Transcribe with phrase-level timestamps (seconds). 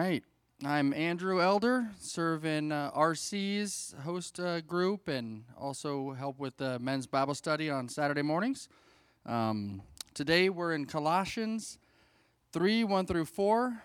[0.00, 0.24] right.
[0.64, 6.78] I'm Andrew Elder, serve in uh, RC's host uh, group and also help with the
[6.78, 8.70] men's Bible study on Saturday mornings.
[9.26, 9.82] Um,
[10.14, 11.78] today we're in Colossians
[12.54, 13.82] 3 1 through 4.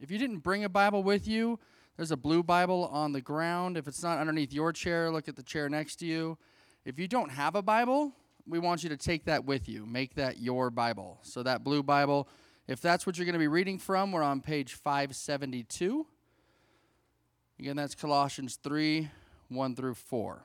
[0.00, 1.58] If you didn't bring a Bible with you,
[1.98, 3.76] there's a blue Bible on the ground.
[3.76, 6.38] If it's not underneath your chair, look at the chair next to you.
[6.86, 8.12] If you don't have a Bible,
[8.46, 9.84] we want you to take that with you.
[9.84, 11.18] Make that your Bible.
[11.20, 12.26] So, that blue Bible,
[12.68, 16.06] if that's what you're going to be reading from, we're on page 572.
[17.58, 19.08] Again, that's Colossians 3
[19.48, 20.44] 1 through 4.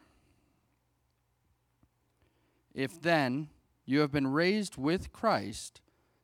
[2.73, 3.49] If then
[3.85, 5.81] you have been raised with Christ,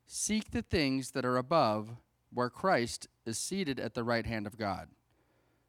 [0.07, 1.90] seek the things that are above,
[2.34, 4.88] where Christ is seated at the right hand of God.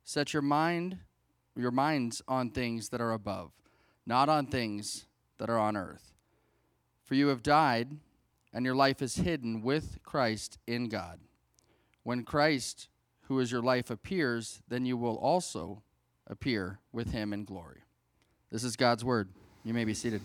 [0.04, 0.98] Set your mind,
[1.56, 3.50] your minds on things that are above,
[4.06, 5.06] not on things
[5.38, 6.12] that are on earth.
[7.04, 7.96] For you have died,
[8.52, 11.20] and your life is hidden with Christ in God.
[12.02, 12.88] When Christ
[13.30, 15.84] who is your life appears, then you will also
[16.26, 17.82] appear with him in glory.
[18.50, 19.28] This is God's word.
[19.62, 20.20] You may be seated.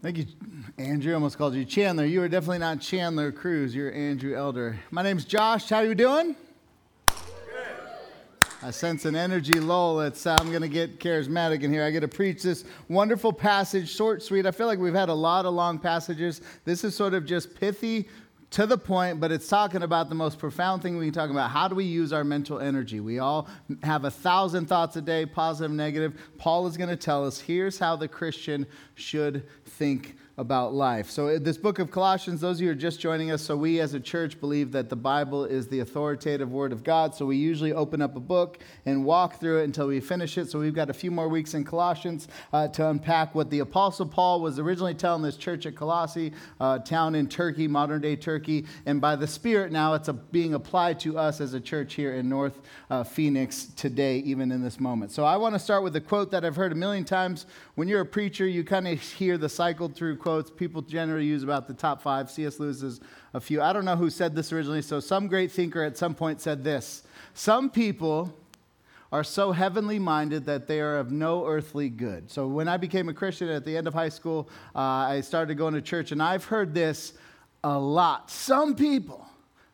[0.00, 0.26] Thank you,
[0.78, 1.12] Andrew.
[1.14, 2.04] Almost called you Chandler.
[2.04, 3.74] You are definitely not Chandler Cruz.
[3.74, 4.78] You're Andrew Elder.
[4.92, 5.68] My name's Josh.
[5.68, 6.36] How are you doing?
[8.60, 10.00] I sense an energy lull.
[10.00, 11.84] It's, uh, I'm going to get charismatic in here.
[11.84, 14.46] I get to preach this wonderful passage, short, sweet.
[14.46, 16.40] I feel like we've had a lot of long passages.
[16.64, 18.08] This is sort of just pithy,
[18.50, 21.50] to the point, but it's talking about the most profound thing we can talk about.
[21.50, 22.98] How do we use our mental energy?
[22.98, 23.46] We all
[23.82, 26.18] have a thousand thoughts a day, positive, negative.
[26.38, 31.10] Paul is going to tell us here's how the Christian should think about life.
[31.10, 33.80] So, this book of Colossians, those of you who are just joining us, so we
[33.80, 37.12] as a church believe that the Bible is the authoritative word of God.
[37.12, 40.48] So, we usually open up a book and walk through it until we finish it.
[40.48, 44.06] So, we've got a few more weeks in Colossians uh, to unpack what the Apostle
[44.06, 48.64] Paul was originally telling this church at Colossae, uh, town in Turkey, modern day Turkey.
[48.86, 52.14] And by the Spirit, now it's a, being applied to us as a church here
[52.14, 55.10] in North uh, Phoenix today, even in this moment.
[55.10, 57.46] So, I want to start with a quote that I've heard a million times.
[57.74, 61.42] When you're a preacher, you kind of hear the cycled through quotes people generally use
[61.42, 62.30] about the top five.
[62.30, 62.60] C.S.
[62.60, 63.00] Lewis is
[63.32, 63.62] a few.
[63.62, 66.62] I don't know who said this originally, so some great thinker at some point said
[66.62, 67.02] this
[67.32, 68.36] Some people
[69.10, 72.30] are so heavenly minded that they are of no earthly good.
[72.30, 75.56] So when I became a Christian at the end of high school, uh, I started
[75.56, 77.14] going to church, and I've heard this
[77.64, 78.30] a lot.
[78.30, 79.26] Some people,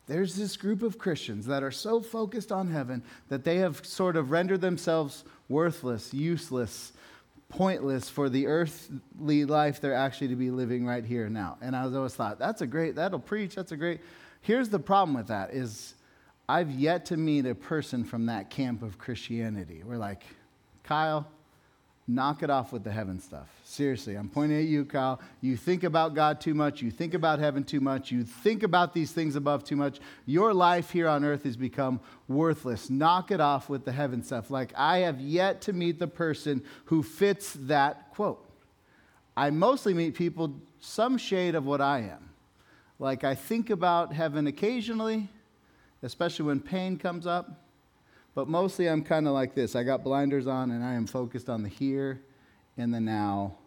[0.06, 4.14] there's this group of Christians that are so focused on heaven that they have sort
[4.14, 6.92] of rendered themselves worthless, useless,
[7.56, 11.56] pointless for the earthly life they're actually to be living right here now.
[11.60, 14.00] And I was always thought, that's a great, that'll preach, that's a great.
[14.40, 15.94] Here's the problem with that is
[16.48, 19.82] I've yet to meet a person from that camp of Christianity.
[19.84, 20.24] We're like,
[20.82, 21.28] Kyle,
[22.06, 23.48] knock it off with the heaven stuff.
[23.64, 25.20] Seriously, I'm pointing at you, Kyle.
[25.40, 26.82] You think about God too much.
[26.82, 28.10] You think about heaven too much.
[28.12, 30.00] You think about these things above too much.
[30.26, 32.90] Your life here on earth has become worthless.
[32.90, 34.50] Knock it off with the heaven stuff.
[34.50, 38.46] Like, I have yet to meet the person who fits that quote.
[39.36, 42.30] I mostly meet people some shade of what I am.
[42.98, 45.28] Like, I think about heaven occasionally,
[46.02, 47.63] especially when pain comes up.
[48.34, 49.76] But mostly I'm kind of like this.
[49.76, 52.22] I got blinders on and I am focused on the here
[52.76, 53.58] and the now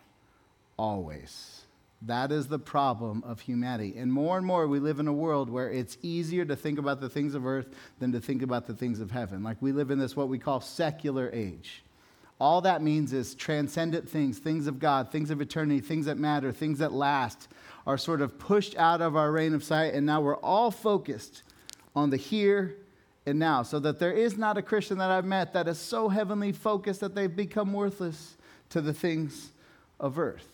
[0.78, 1.62] always.
[2.04, 3.96] That is the problem of humanity.
[3.98, 7.02] And more and more, we live in a world where it's easier to think about
[7.02, 7.70] the things of earth
[8.00, 9.42] than to think about the things of heaven.
[9.42, 11.84] Like we live in this, what we call secular age.
[12.40, 16.52] All that means is transcendent things, things of God, things of eternity, things that matter,
[16.52, 17.48] things that last,
[17.88, 19.96] are sort of pushed out of our reign of sight.
[19.96, 21.42] And now we're all focused
[21.96, 22.78] on the here
[23.28, 26.08] and now, so that there is not a Christian that I've met that is so
[26.08, 28.38] heavenly focused that they've become worthless
[28.70, 29.52] to the things
[30.00, 30.48] of earth.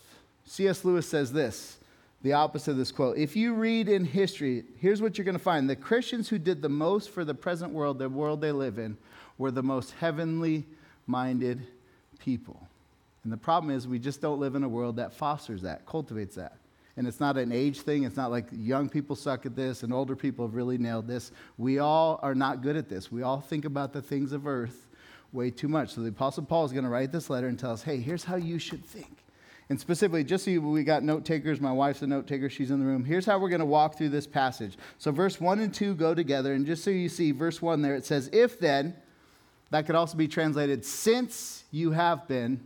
[0.44, 0.84] C.S.
[0.84, 1.78] Lewis says this
[2.22, 3.16] the opposite of this quote.
[3.18, 6.62] If you read in history, here's what you're going to find the Christians who did
[6.62, 8.96] the most for the present world, the world they live in,
[9.38, 10.64] were the most heavenly
[11.06, 11.66] minded
[12.18, 12.66] people.
[13.22, 16.34] And the problem is, we just don't live in a world that fosters that, cultivates
[16.36, 16.56] that.
[16.96, 18.04] And it's not an age thing.
[18.04, 21.32] It's not like young people suck at this and older people have really nailed this.
[21.58, 23.10] We all are not good at this.
[23.10, 24.88] We all think about the things of earth
[25.32, 25.94] way too much.
[25.94, 28.24] So the Apostle Paul is going to write this letter and tell us, hey, here's
[28.24, 29.24] how you should think.
[29.70, 32.70] And specifically, just so you, we got note takers, my wife's a note taker, she's
[32.70, 33.04] in the room.
[33.04, 34.76] Here's how we're going to walk through this passage.
[34.98, 36.52] So, verse 1 and 2 go together.
[36.52, 38.94] And just so you see, verse 1 there, it says, If then,
[39.70, 42.60] that could also be translated, since you have been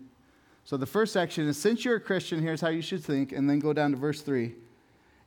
[0.69, 3.49] so the first section is since you're a Christian, here's how you should think, and
[3.49, 4.55] then go down to verse 3.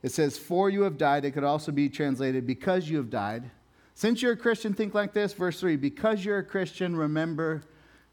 [0.00, 1.24] It says, For you have died.
[1.24, 3.50] It could also be translated, Because you have died.
[3.96, 5.32] Since you're a Christian, think like this.
[5.32, 7.64] Verse 3 Because you're a Christian, remember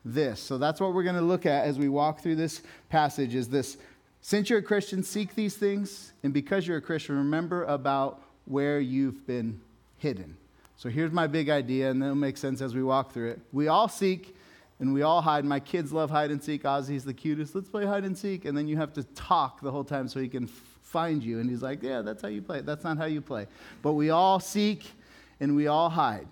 [0.04, 0.40] this.
[0.40, 3.48] So that's what we're going to look at as we walk through this passage is
[3.48, 3.78] this
[4.22, 8.80] since you're a Christian, seek these things, and because you're a Christian, remember about where
[8.80, 9.62] you've been
[10.00, 10.36] hidden.
[10.78, 13.42] So here's my big idea, and it'll make sense as we walk through it.
[13.52, 14.36] We all seek
[14.80, 15.44] and we all hide.
[15.46, 16.64] My kids love hide and seek.
[16.64, 17.54] Ozzy's the cutest.
[17.54, 18.46] Let's play hide and seek.
[18.46, 20.52] And then you have to talk the whole time so he can f-
[20.84, 21.40] find you.
[21.40, 22.62] And he's like, Yeah, that's how you play.
[22.62, 23.48] That's not how you play.
[23.82, 24.92] But we all seek
[25.40, 26.28] and we all hide.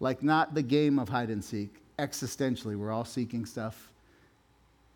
[0.00, 1.74] Like, not the game of hide and seek.
[1.98, 3.92] Existentially, we're all seeking stuff,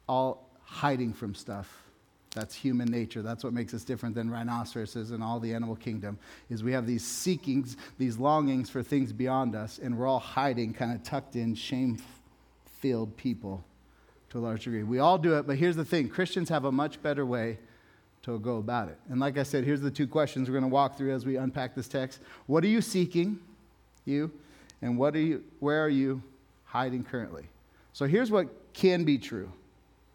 [0.09, 1.86] all hiding from stuff.
[2.37, 3.23] That's human nature.
[3.23, 6.19] That's what makes us different than rhinoceroses and all the animal kingdom.
[6.51, 10.75] Is we have these seekings, these longings for things beyond us, and we're all hiding,
[10.75, 13.65] kind of tucked in, shame-filled people
[14.29, 14.83] to a large degree.
[14.83, 17.59] We all do it, but here's the thing: Christians have a much better way
[18.25, 18.99] to go about it.
[19.09, 21.37] And like I said, here's the two questions we're going to walk through as we
[21.37, 22.21] unpack this text.
[22.47, 23.39] What are you seeking,
[24.05, 24.31] you,
[24.83, 25.43] and what are you?
[25.61, 26.23] Where are you
[26.67, 27.45] hiding currently?
[27.95, 29.51] So here's what can be true: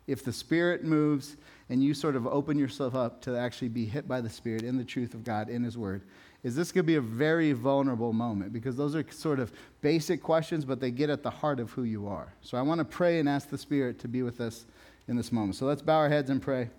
[0.06, 1.36] if the Spirit moves
[1.72, 4.78] and you sort of open yourself up to actually be hit by the Spirit in
[4.78, 6.02] the truth of God, in His Word,
[6.44, 10.22] is this going to be a very vulnerable moment because those are sort of basic
[10.22, 12.34] questions, but they get at the heart of who you are.
[12.42, 14.66] So I want to pray and ask the Spirit to be with us
[15.08, 15.56] in this moment.
[15.56, 16.70] So let's bow our heads and pray.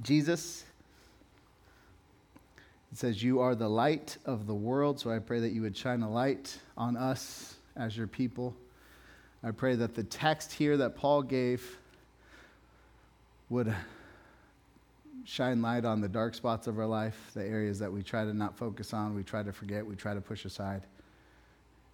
[0.00, 0.64] Jesus,
[2.92, 5.00] it says, You are the light of the world.
[5.00, 8.54] So I pray that you would shine a light on us as your people.
[9.42, 11.77] I pray that the text here that Paul gave
[13.50, 13.74] would
[15.24, 18.32] shine light on the dark spots of our life, the areas that we try to
[18.32, 20.82] not focus on, we try to forget, we try to push aside.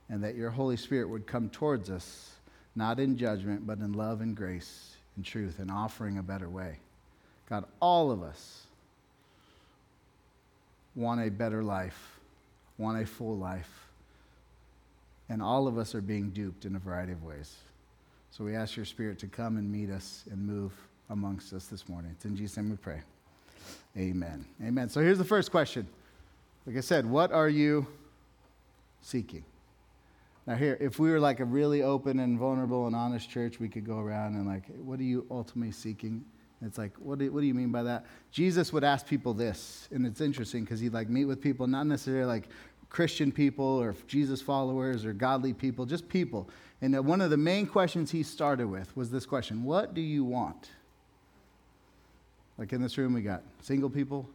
[0.08, 2.32] And that your Holy Spirit would come towards us,
[2.76, 6.78] not in judgment, but in love and grace and truth and offering a better way.
[7.48, 8.66] God, all of us
[10.94, 12.20] want a better life,
[12.78, 13.88] want a full life.
[15.28, 17.56] And all of us are being duped in a variety of ways.
[18.30, 20.72] So we ask your Spirit to come and meet us and move
[21.10, 22.10] amongst us this morning.
[22.14, 23.02] It's in Jesus' name we pray.
[23.96, 24.44] Amen.
[24.62, 24.88] Amen.
[24.88, 25.86] So here's the first question.
[26.66, 27.86] Like I said, what are you
[29.00, 29.44] seeking?
[30.46, 33.68] Now, here, if we were like a really open and vulnerable and honest church, we
[33.68, 36.24] could go around and, like, what are you ultimately seeking?
[36.60, 38.06] It's like, what do, what do you mean by that?
[38.30, 41.86] Jesus would ask people this, and it's interesting because he'd like meet with people, not
[41.86, 42.48] necessarily like
[42.90, 46.48] Christian people or Jesus followers or godly people, just people.
[46.80, 50.00] And uh, one of the main questions he started with was this question What do
[50.00, 50.70] you want?
[52.58, 54.28] Like in this room, we got single people.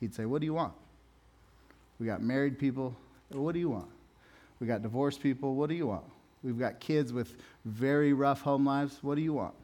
[0.00, 0.72] He'd say, What do you want?
[1.98, 2.96] We got married people.
[3.30, 3.88] What do you want?
[4.60, 5.54] We got divorced people.
[5.54, 6.04] What do you want?
[6.42, 7.34] We've got kids with
[7.64, 8.98] very rough home lives.
[9.02, 9.54] What do you want?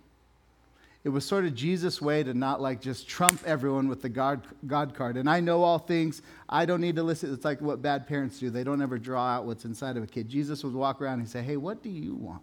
[1.05, 4.41] It was sort of Jesus' way to not like just trump everyone with the God,
[4.67, 5.19] God card.
[5.19, 6.23] And I know all things.
[6.49, 7.33] I don't need to listen.
[7.33, 8.49] It's like what bad parents do.
[8.49, 10.29] They don't ever draw out what's inside of a kid.
[10.29, 12.43] Jesus would walk around and say, Hey, what do you want?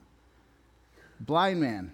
[1.19, 1.91] Blind man,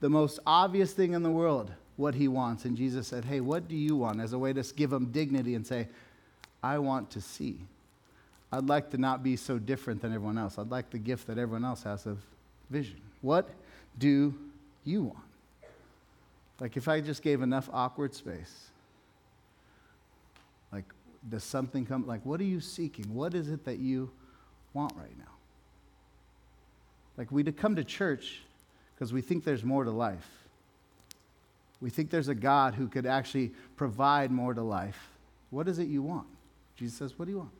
[0.00, 2.64] the most obvious thing in the world what he wants.
[2.64, 4.20] And Jesus said, Hey, what do you want?
[4.20, 5.88] As a way to give him dignity and say,
[6.62, 7.58] I want to see.
[8.52, 10.58] I'd like to not be so different than everyone else.
[10.58, 12.18] I'd like the gift that everyone else has of
[12.70, 13.00] vision.
[13.22, 13.48] What
[13.98, 14.34] do
[14.84, 15.18] you want?
[16.60, 18.68] Like if I just gave enough awkward space,
[20.70, 20.84] like
[21.28, 22.06] does something come?
[22.06, 23.14] Like what are you seeking?
[23.14, 24.10] What is it that you
[24.74, 25.24] want right now?
[27.16, 28.42] Like we come to church
[28.94, 30.41] because we think there's more to life.
[31.82, 35.10] We think there's a God who could actually provide more to life.
[35.50, 36.28] What is it you want?
[36.76, 37.50] Jesus says, What do you want?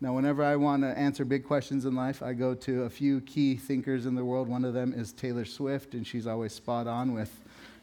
[0.00, 3.20] Now, whenever I want to answer big questions in life, I go to a few
[3.20, 4.48] key thinkers in the world.
[4.48, 7.32] One of them is Taylor Swift, and she's always spot on with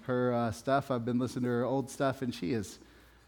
[0.04, 0.92] her uh, stuff.
[0.92, 2.80] I've been listening to her old stuff, and she is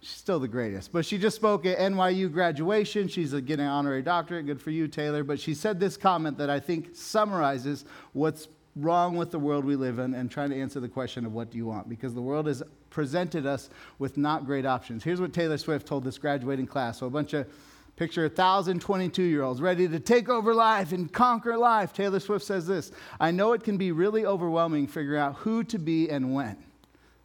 [0.02, 0.92] she's still the greatest.
[0.92, 3.08] But she just spoke at NYU graduation.
[3.08, 4.46] She's getting an honorary doctorate.
[4.46, 5.24] Good for you, Taylor.
[5.24, 8.48] But she said this comment that I think summarizes what's
[8.80, 11.52] wrong with the world we live in and trying to answer the question of what
[11.52, 13.70] do you want because the world has presented us
[14.00, 15.04] with not great options.
[15.04, 17.00] Here's what Taylor Swift told this graduating class.
[17.00, 17.48] So a bunch of
[17.96, 21.94] picture a thousand 22 year olds ready to take over life and conquer life.
[21.94, 25.80] Taylor Swift says this I know it can be really overwhelming figuring out who to
[25.80, 26.58] be and when.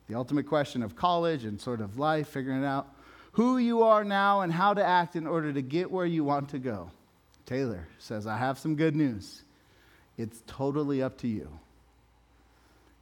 [0.09, 2.89] The ultimate question of college and sort of life, figuring out
[3.33, 6.51] who you are now and how to act in order to get where you want
[6.51, 6.91] to go.
[7.47, 9.43] Taylor says, I have some good news.
[10.19, 11.49] It's totally up to you.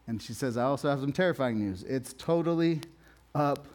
[0.07, 1.83] And she says, I also have some terrifying news.
[1.85, 2.81] It's totally
[3.35, 3.67] up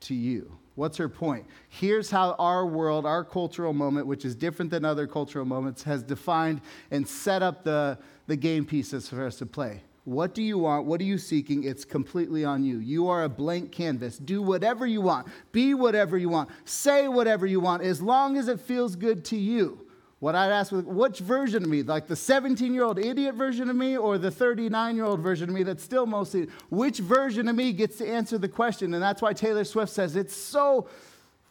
[0.00, 0.50] to you.
[0.76, 1.46] What's her point?
[1.68, 6.02] Here's how our world, our cultural moment, which is different than other cultural moments, has
[6.02, 6.60] defined
[6.90, 9.82] and set up the, the game pieces for us to play.
[10.04, 10.84] What do you want?
[10.86, 11.64] What are you seeking?
[11.64, 12.78] It's completely on you.
[12.78, 14.18] You are a blank canvas.
[14.18, 15.28] Do whatever you want.
[15.52, 16.50] Be whatever you want.
[16.64, 19.86] Say whatever you want, as long as it feels good to you.
[20.24, 21.82] What I'd ask was, which version of me?
[21.82, 25.50] Like the 17 year old idiot version of me or the 39 year old version
[25.50, 28.94] of me that's still mostly, which version of me gets to answer the question?
[28.94, 30.88] And that's why Taylor Swift says it's so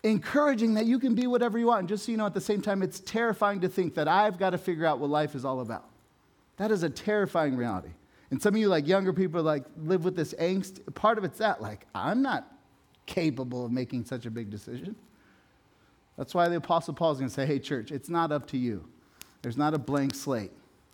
[0.02, 1.82] encouraging that you can be whatever you want.
[1.82, 4.40] And just so you know, at the same time, it's terrifying to think that I've
[4.40, 5.86] got to figure out what life is all about.
[6.58, 7.92] That is a terrifying reality.
[8.32, 10.96] And some of you, like younger people, like live with this angst.
[10.96, 12.52] Part of it's that, like, I'm not
[13.06, 14.96] capable of making such a big decision.
[16.18, 18.58] That's why the Apostle Paul is going to say, hey, church, it's not up to
[18.58, 18.86] you.
[19.42, 20.52] There's not a blank slate.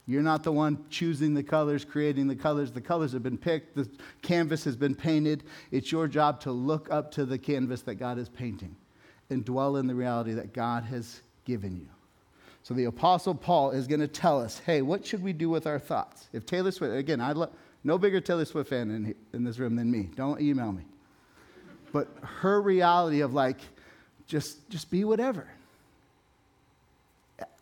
[0.08, 2.72] You're not the one choosing the colors, creating the colors.
[2.72, 3.88] The colors have been picked, the
[4.24, 5.44] canvas has been painted.
[5.70, 8.76] It's your job to look up to the canvas that God is painting
[9.30, 11.88] and dwell in the reality that God has given you.
[12.64, 15.68] So the Apostle Paul is going to tell us hey, what should we do with
[15.68, 16.28] our thoughts?
[16.34, 17.52] If Taylor Swift, again, I love.
[17.84, 20.10] no bigger Taylor Swift fan in, in this room than me.
[20.16, 20.86] Don't email me.
[21.92, 23.60] But her reality of like,
[24.30, 25.48] just, just be whatever.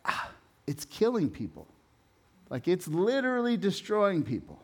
[0.04, 0.30] Ah,
[0.66, 1.66] it's killing people.
[2.50, 4.60] Like it's literally destroying people.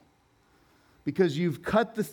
[1.05, 2.09] Because you've cut the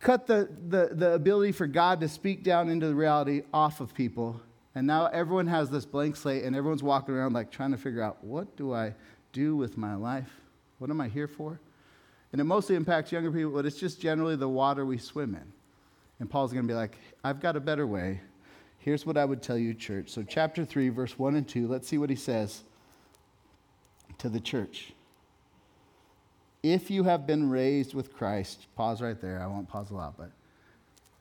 [0.00, 3.94] cut the, the, the ability for God to speak down into the reality off of
[3.94, 4.40] people.
[4.74, 8.02] And now everyone has this blank slate and everyone's walking around like trying to figure
[8.02, 8.94] out what do I
[9.32, 10.28] do with my life?
[10.78, 11.58] What am I here for?
[12.32, 15.52] And it mostly impacts younger people, but it's just generally the water we swim in.
[16.20, 18.20] And Paul's going to be like, I've got a better way.
[18.84, 20.10] Here's what I would tell you, church.
[20.10, 22.64] So, chapter 3, verse 1 and 2, let's see what he says
[24.18, 24.92] to the church.
[26.62, 29.42] If you have been raised with Christ, pause right there.
[29.42, 30.32] I won't pause a lot, but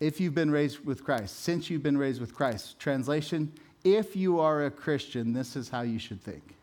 [0.01, 2.77] if you've been raised with Christ, since you've been raised with Christ.
[2.79, 3.49] Translation
[3.85, 6.55] If you are a Christian, this is how you should think.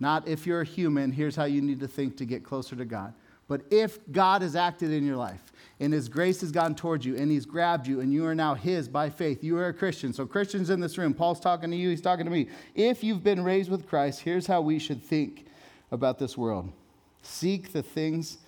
[0.00, 2.86] Not if you're a human, here's how you need to think to get closer to
[2.86, 3.12] God.
[3.52, 7.16] But if God has acted in your life and His grace has gone towards you
[7.16, 10.14] and He's grabbed you and you are now His by faith, you are a Christian.
[10.14, 12.48] So, Christians in this room, Paul's talking to you, he's talking to me.
[12.74, 15.44] If you've been raised with Christ, here's how we should think
[15.90, 16.72] about this world.
[17.20, 18.38] Seek the things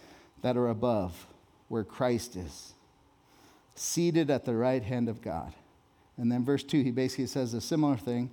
[0.40, 1.26] that are above,
[1.68, 2.72] where Christ is,
[3.74, 5.52] seated at the right hand of God.
[6.16, 8.30] And then verse 2, he basically says a similar thing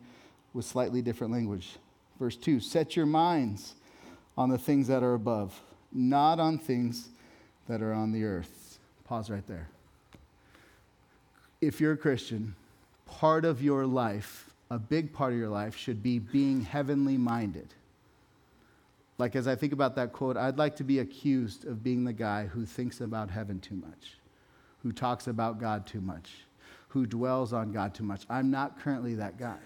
[0.53, 1.75] with slightly different language.
[2.17, 3.75] Verse 2 Set your minds
[4.37, 5.59] on the things that are above,
[5.91, 7.09] not on things
[7.67, 8.79] that are on the earth.
[9.05, 9.67] Pause right there.
[11.59, 12.55] If you're a Christian,
[13.05, 17.73] part of your life, a big part of your life, should be being heavenly minded.
[19.17, 22.13] Like, as I think about that quote, I'd like to be accused of being the
[22.13, 24.17] guy who thinks about heaven too much,
[24.81, 26.31] who talks about God too much,
[26.87, 28.25] who dwells on God too much.
[28.29, 29.59] I'm not currently that guy.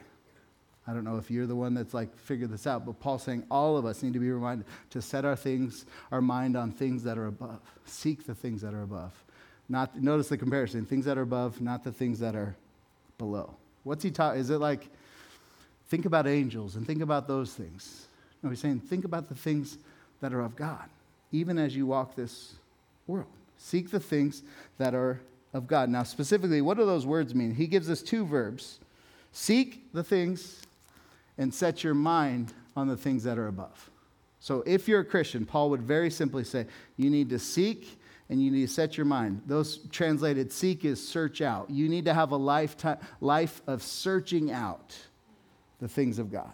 [0.88, 3.44] I don't know if you're the one that's like figured this out, but Paul's saying
[3.50, 7.04] all of us need to be reminded to set our things, our mind on things
[7.04, 7.60] that are above.
[7.86, 9.12] Seek the things that are above.
[9.68, 12.56] Not notice the comparison: things that are above, not the things that are
[13.18, 13.56] below.
[13.84, 14.38] What's he taught?
[14.38, 14.88] Is it like
[15.88, 18.08] think about angels and think about those things?
[18.44, 19.80] No, he's saying, think about the things
[20.22, 20.88] that are of God,
[21.32, 22.54] even as you walk this
[23.08, 23.26] world.
[23.58, 24.44] Seek the things
[24.78, 25.20] that are
[25.52, 25.90] of God.
[25.90, 27.56] Now, specifically, what do those words mean?
[27.56, 28.80] He gives us two verbs
[29.32, 30.62] seek the things
[31.38, 33.90] and set your mind on the things that are above.
[34.40, 38.00] So, if you're a Christian, Paul would very simply say, you need to seek
[38.30, 39.42] and you need to set your mind.
[39.46, 41.70] Those translated seek is search out.
[41.70, 44.96] You need to have a lifetime, life of searching out
[45.80, 46.54] the things of God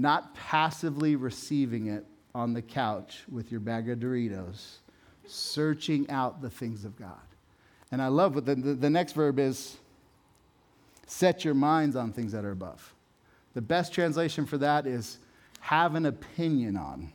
[0.00, 4.78] not passively receiving it on the couch with your bag of Doritos,
[5.26, 7.18] searching out the things of God.
[7.92, 9.76] And I love what the, the, the, next verb is
[11.06, 12.94] set your minds on things that are above.
[13.54, 15.18] The best translation for that is
[15.60, 17.12] have an opinion on.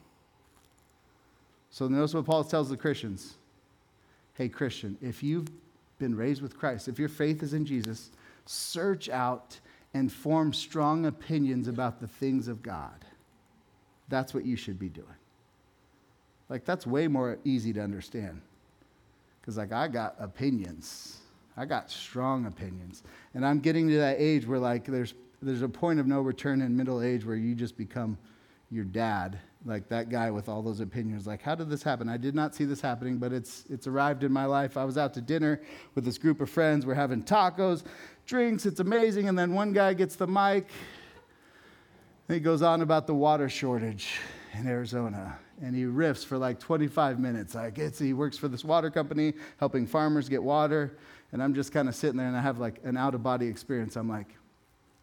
[1.69, 3.35] So notice what Paul tells the Christians.
[4.33, 5.47] Hey, Christian, if you've
[5.97, 8.11] been raised with Christ, if your faith is in Jesus,
[8.45, 9.59] search out
[9.93, 13.05] and form strong opinions about the things of God.
[14.09, 15.07] That's what you should be doing.
[16.49, 18.41] Like, that's way more easy to understand.
[19.41, 21.17] Because, like, I got opinions.
[21.57, 23.03] I got strong opinions.
[23.33, 25.13] And I'm getting to that age where, like, there's,
[25.45, 28.17] there's a point of no return in middle age where you just become
[28.71, 29.39] your dad.
[29.63, 31.25] Like that guy with all those opinions.
[31.25, 32.09] Like, how did this happen?
[32.09, 34.77] I did not see this happening, but it's, it's arrived in my life.
[34.77, 35.61] I was out to dinner
[35.95, 36.85] with this group of friends.
[36.85, 37.83] We're having tacos
[38.25, 38.65] drinks.
[38.65, 39.27] It's amazing.
[39.27, 40.67] And then one guy gets the mic.
[42.27, 44.19] And he goes on about the water shortage
[44.53, 45.37] in Arizona.
[45.61, 47.55] And he riffs for like 25 minutes.
[47.55, 50.97] Like it's, he works for this water company, helping farmers get water.
[51.31, 53.47] And I'm just kind of sitting there and I have like an out of body
[53.47, 53.95] experience.
[53.95, 54.35] I'm like,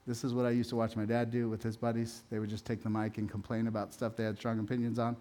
[0.06, 2.22] this is what I used to watch my dad do with his buddies.
[2.30, 5.16] They would just take the mic and complain about stuff they had strong opinions on.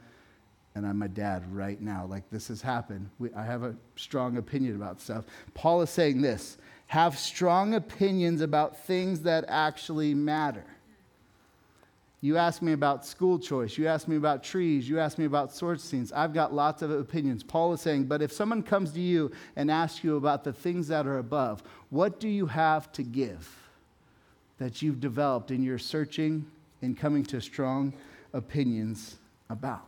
[0.73, 2.05] And I'm my dad right now.
[2.05, 3.09] Like, this has happened.
[3.19, 5.25] We, I have a strong opinion about stuff.
[5.53, 6.57] Paul is saying this
[6.88, 10.65] have strong opinions about things that actually matter.
[12.23, 13.77] You ask me about school choice.
[13.77, 14.88] You ask me about trees.
[14.88, 16.11] You ask me about sword scenes.
[16.11, 17.43] I've got lots of opinions.
[17.43, 20.88] Paul is saying, but if someone comes to you and asks you about the things
[20.89, 23.61] that are above, what do you have to give?
[24.62, 26.46] That you've developed in your searching
[26.84, 27.91] and coming to strong
[28.32, 29.15] opinions
[29.50, 29.88] about?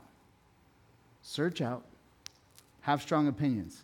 [1.21, 1.83] Search out,
[2.81, 3.83] have strong opinions.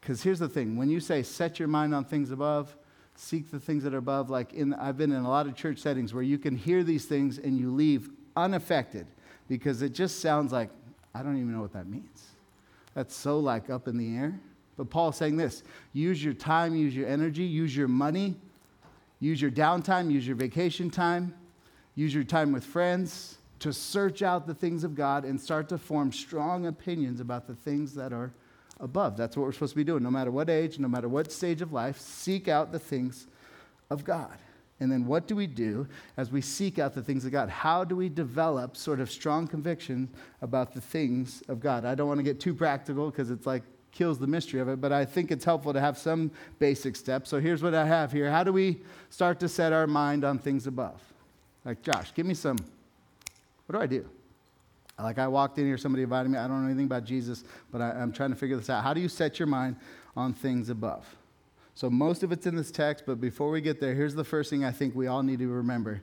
[0.00, 2.76] Because here's the thing when you say set your mind on things above,
[3.16, 5.80] seek the things that are above, like in, I've been in a lot of church
[5.80, 9.08] settings where you can hear these things and you leave unaffected
[9.48, 10.70] because it just sounds like,
[11.12, 12.28] I don't even know what that means.
[12.94, 14.38] That's so like up in the air.
[14.76, 18.36] But Paul's saying this use your time, use your energy, use your money,
[19.20, 21.34] use your downtime, use your vacation time,
[21.94, 25.78] use your time with friends to search out the things of God and start to
[25.78, 28.32] form strong opinions about the things that are
[28.80, 29.16] above.
[29.16, 30.02] That's what we're supposed to be doing.
[30.02, 33.26] No matter what age, no matter what stage of life, seek out the things
[33.90, 34.36] of God.
[34.80, 37.48] And then what do we do as we seek out the things of God?
[37.48, 40.08] How do we develop sort of strong conviction
[40.42, 41.84] about the things of God?
[41.84, 43.62] I don't want to get too practical because it's like
[43.94, 47.30] kills the mystery of it, but I think it's helpful to have some basic steps.
[47.30, 48.30] So here's what I have here.
[48.30, 51.00] How do we start to set our mind on things above?
[51.64, 52.58] Like, Josh, give me some.
[53.66, 54.04] What do I do?
[54.98, 56.38] Like I walked in here, somebody invited me.
[56.38, 58.84] I don't know anything about Jesus, but I, am trying to figure this out.
[58.84, 59.76] How do you set your mind
[60.16, 61.04] on things above?
[61.74, 64.50] So most of it's in this text, but before we get there, here's the first
[64.50, 66.00] thing I think we all need to remember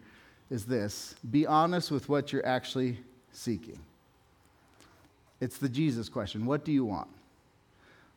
[0.49, 1.15] is this.
[1.29, 2.97] Be honest with what you're actually
[3.31, 3.79] seeking.
[5.39, 6.45] It's the Jesus question.
[6.45, 7.07] What do you want?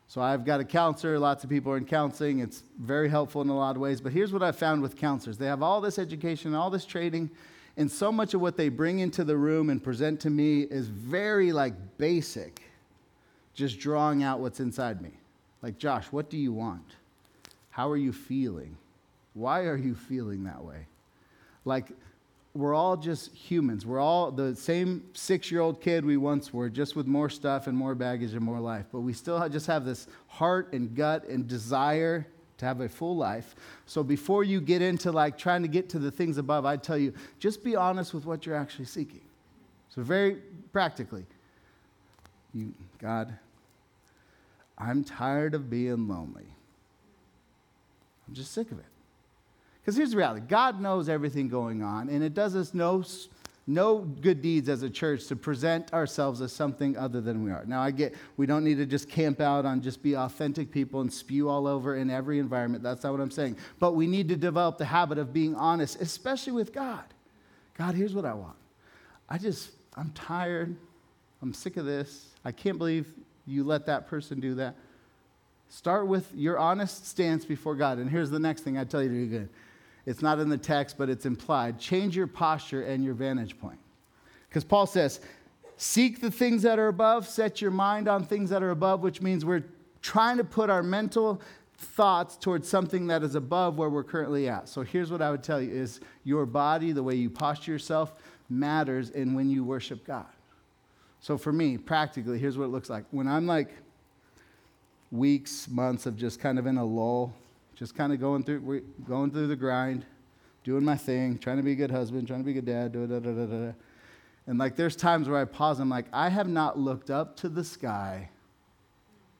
[0.07, 2.39] So I've got a counselor, lots of people are in counseling.
[2.39, 5.37] It's very helpful in a lot of ways, but here's what I've found with counselors.
[5.37, 7.31] They have all this education, all this training,
[7.77, 10.87] and so much of what they bring into the room and present to me is
[10.87, 12.61] very like basic,
[13.53, 15.11] just drawing out what's inside me.
[15.61, 16.95] Like, Josh, what do you want?
[17.71, 18.77] How are you feeling?
[19.33, 20.85] Why are you feeling that way?
[21.65, 21.87] Like,
[22.55, 23.85] we're all just humans.
[23.85, 27.67] We're all the same six year old kid we once were, just with more stuff
[27.67, 28.85] and more baggage and more life.
[28.91, 32.25] But we still just have this heart and gut and desire
[32.57, 33.55] to have a full life.
[33.85, 36.97] So before you get into like trying to get to the things above, I tell
[36.97, 39.21] you, just be honest with what you're actually seeking.
[39.89, 40.37] So very
[40.71, 41.25] practically,
[42.53, 43.37] you, God,
[44.77, 46.47] I'm tired of being lonely.
[48.27, 48.85] I'm just sick of it.
[49.85, 53.03] Because here's the reality God knows everything going on, and it does us no
[53.67, 57.63] no good deeds as a church to present ourselves as something other than we are.
[57.65, 61.01] Now, I get we don't need to just camp out on just be authentic people
[61.01, 62.83] and spew all over in every environment.
[62.83, 63.57] That's not what I'm saying.
[63.79, 67.03] But we need to develop the habit of being honest, especially with God.
[67.77, 68.55] God, here's what I want.
[69.29, 70.75] I just, I'm tired.
[71.41, 72.29] I'm sick of this.
[72.43, 73.07] I can't believe
[73.45, 74.75] you let that person do that.
[75.69, 77.97] Start with your honest stance before God.
[77.97, 79.49] And here's the next thing I tell you to do good
[80.05, 81.79] it's not in the text, but it's implied.
[81.79, 83.79] Change your posture and your vantage point.
[84.47, 85.19] Because Paul says,
[85.77, 89.21] Seek the things that are above, set your mind on things that are above, which
[89.21, 89.65] means we're
[90.01, 91.41] trying to put our mental
[91.77, 94.69] thoughts towards something that is above where we're currently at.
[94.69, 98.13] So here's what I would tell you is your body, the way you posture yourself
[98.49, 100.27] matters in when you worship God.
[101.19, 103.03] So for me, practically, here's what it looks like.
[103.11, 103.73] When I'm like
[105.11, 107.33] weeks, months of just kind of in a lull,
[107.75, 110.05] just kind of going through, going through the grind,
[110.63, 112.93] doing my thing, trying to be a good husband, trying to be a good dad,
[112.93, 113.71] da da da da da.
[114.47, 115.79] And like, there's times where I pause.
[115.79, 118.29] I'm like, I have not looked up to the sky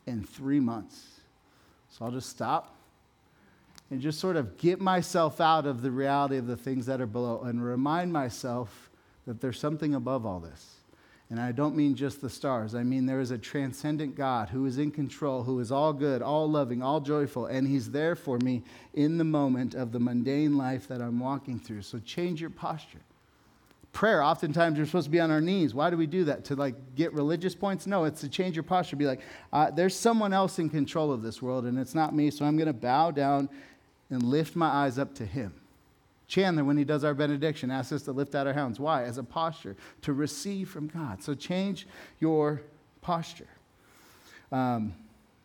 [0.05, 1.19] in three months.
[1.89, 2.75] So I'll just stop
[3.89, 7.07] and just sort of get myself out of the reality of the things that are
[7.07, 8.89] below and remind myself
[9.27, 10.75] that there's something above all this.
[11.29, 12.75] And I don't mean just the stars.
[12.75, 16.21] I mean there is a transcendent God who is in control, who is all good,
[16.21, 20.55] all loving, all joyful, and He's there for me in the moment of the mundane
[20.55, 21.81] life that I'm walking through.
[21.81, 23.01] So change your posture.
[23.91, 25.73] Prayer, oftentimes you're supposed to be on our knees.
[25.73, 26.45] Why do we do that?
[26.45, 27.87] To like get religious points?
[27.87, 28.95] No, it's to change your posture.
[28.95, 32.29] Be like, uh, there's someone else in control of this world, and it's not me,
[32.29, 33.49] so I'm going to bow down
[34.11, 35.53] and lift my eyes up to Him.
[36.27, 38.79] Chandler, when he does our benediction, asks us to lift out our hands.
[38.79, 39.03] Why?
[39.03, 41.21] As a posture, to receive from God.
[41.21, 41.87] So change
[42.19, 42.61] your
[43.01, 43.47] posture.
[44.51, 44.93] Um,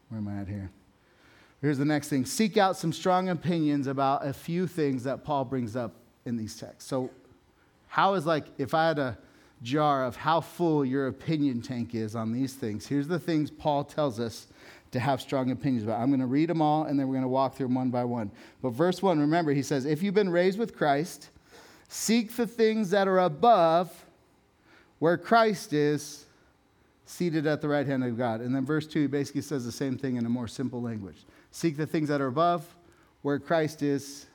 [0.09, 0.71] where am I at here?
[1.61, 5.45] Here's the next thing seek out some strong opinions about a few things that Paul
[5.45, 5.93] brings up
[6.25, 6.89] in these texts.
[6.89, 7.11] So,
[7.89, 9.19] how is like, if I had a
[9.63, 13.85] jar of how full your opinion tank is on these things, here's the things Paul
[13.85, 14.47] tells us
[14.93, 16.01] to have strong opinions about.
[16.01, 17.91] I'm going to read them all and then we're going to walk through them one
[17.91, 18.31] by one.
[18.63, 21.31] But verse 1, remember, he says, If you've been raised with Christ,
[21.89, 24.05] seek the things that are above
[24.99, 26.27] where Christ is
[27.07, 28.41] seated at the right hand of God.
[28.41, 31.25] And then verse 2 he basically says the same thing in a more simple language.
[31.51, 32.65] Seek the things that are above
[33.23, 34.27] where Christ is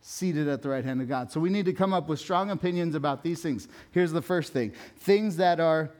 [0.00, 1.30] seated at the right hand of God.
[1.30, 3.68] So we need to come up with strong opinions about these things.
[3.90, 5.90] Here's the first thing things that are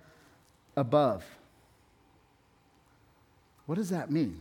[0.76, 1.24] above.
[3.66, 4.40] What does that mean?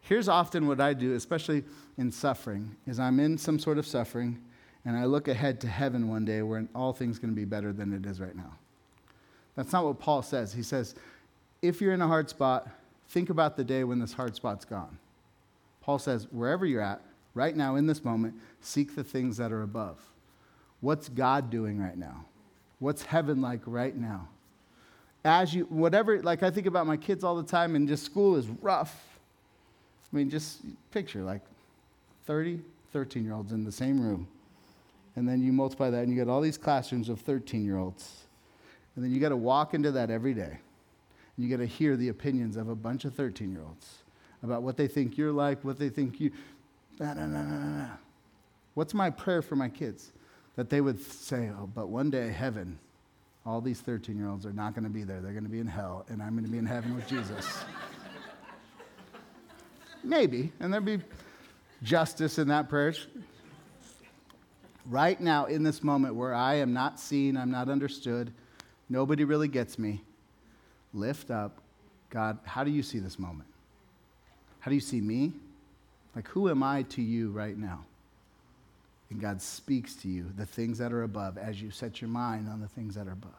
[0.00, 1.64] Here's often what I do, especially
[1.98, 4.40] in suffering, is I'm in some sort of suffering
[4.84, 7.72] and I look ahead to heaven one day where all things going to be better
[7.72, 8.52] than it is right now.
[9.56, 10.52] That's not what Paul says.
[10.52, 10.94] He says,
[11.60, 12.68] if you're in a hard spot,
[13.08, 14.98] think about the day when this hard spot's gone.
[15.80, 17.00] Paul says, wherever you're at,
[17.34, 19.98] right now in this moment, seek the things that are above.
[20.80, 22.26] What's God doing right now?
[22.78, 24.28] What's heaven like right now?
[25.26, 28.36] As you, whatever, like I think about my kids all the time, and just school
[28.36, 29.18] is rough.
[30.12, 30.60] I mean, just
[30.92, 31.42] picture like
[32.26, 32.60] 30,
[32.92, 34.28] 13 year olds in the same room.
[35.16, 38.22] And then you multiply that, and you get all these classrooms of 13 year olds.
[38.94, 40.60] And then you got to walk into that every day.
[41.36, 44.04] And you got to hear the opinions of a bunch of 13 year olds
[44.44, 46.30] about what they think you're like, what they think you.
[47.00, 47.88] Nah, nah, nah, nah, nah.
[48.74, 50.12] What's my prayer for my kids?
[50.54, 52.78] That they would say, oh, but one day, heaven,
[53.46, 55.20] all these 13 year olds are not going to be there.
[55.20, 57.46] They're going to be in hell, and I'm going to be in heaven with Jesus.
[60.04, 60.52] Maybe.
[60.58, 60.98] And there'd be
[61.82, 62.94] justice in that prayer.
[64.84, 68.32] Right now, in this moment where I am not seen, I'm not understood,
[68.88, 70.02] nobody really gets me,
[70.92, 71.60] lift up,
[72.10, 73.48] God, how do you see this moment?
[74.60, 75.32] How do you see me?
[76.14, 77.84] Like, who am I to you right now?
[79.10, 82.48] And God speaks to you the things that are above as you set your mind
[82.48, 83.32] on the things that are above.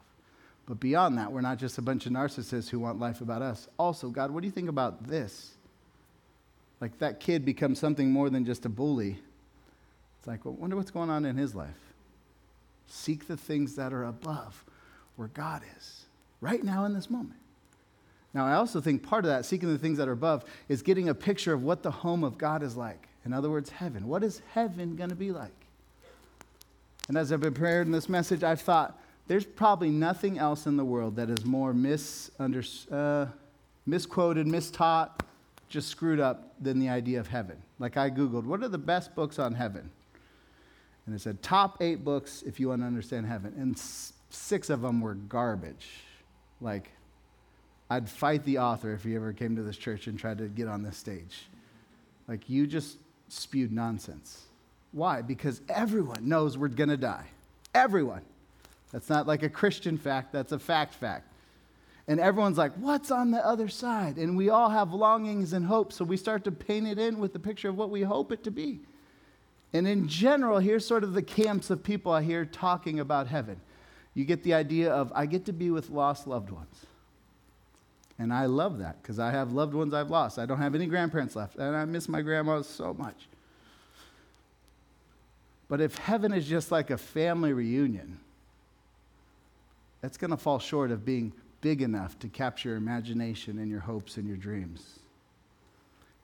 [0.65, 3.67] But beyond that, we're not just a bunch of narcissists who want life about us.
[3.77, 5.51] Also, God, what do you think about this?
[6.79, 9.19] Like that kid becomes something more than just a bully.
[10.19, 11.69] It's like, well, wonder what's going on in his life.
[12.87, 14.63] Seek the things that are above
[15.15, 16.05] where God is,
[16.41, 17.39] right now in this moment.
[18.33, 21.09] Now, I also think part of that, seeking the things that are above, is getting
[21.09, 23.07] a picture of what the home of God is like.
[23.25, 24.07] In other words, heaven.
[24.07, 25.56] What is heaven going to be like?
[27.07, 30.85] And as I've prepared in this message, I've thought there's probably nothing else in the
[30.85, 33.31] world that is more misunder, uh,
[33.85, 35.19] misquoted, mistaught,
[35.69, 37.61] just screwed up than the idea of heaven.
[37.79, 39.89] Like I Googled, what are the best books on heaven?
[41.05, 43.53] And it said top eight books if you want to understand heaven.
[43.57, 43.77] And
[44.29, 45.87] six of them were garbage.
[46.59, 46.91] Like,
[47.89, 50.67] I'd fight the author if he ever came to this church and tried to get
[50.67, 51.47] on this stage.
[52.27, 52.97] Like, you just
[53.29, 54.46] spewed nonsense.
[54.97, 55.21] Why?
[55.21, 57.25] Because everyone knows we're going to die.
[57.75, 58.23] Everyone.
[58.91, 61.31] That's not like a Christian fact, that's a fact fact.
[62.07, 64.17] And everyone's like, what's on the other side?
[64.17, 67.31] And we all have longings and hopes, so we start to paint it in with
[67.31, 68.79] the picture of what we hope it to be.
[69.71, 73.59] And in general, here's sort of the camps of people I hear talking about heaven.
[74.15, 76.85] You get the idea of, I get to be with lost loved ones.
[78.17, 80.39] And I love that because I have loved ones I've lost.
[80.39, 83.27] I don't have any grandparents left, and I miss my grandma so much.
[85.69, 88.19] But if heaven is just like a family reunion,
[90.01, 93.79] that's going to fall short of being big enough to capture your imagination and your
[93.79, 94.99] hopes and your dreams.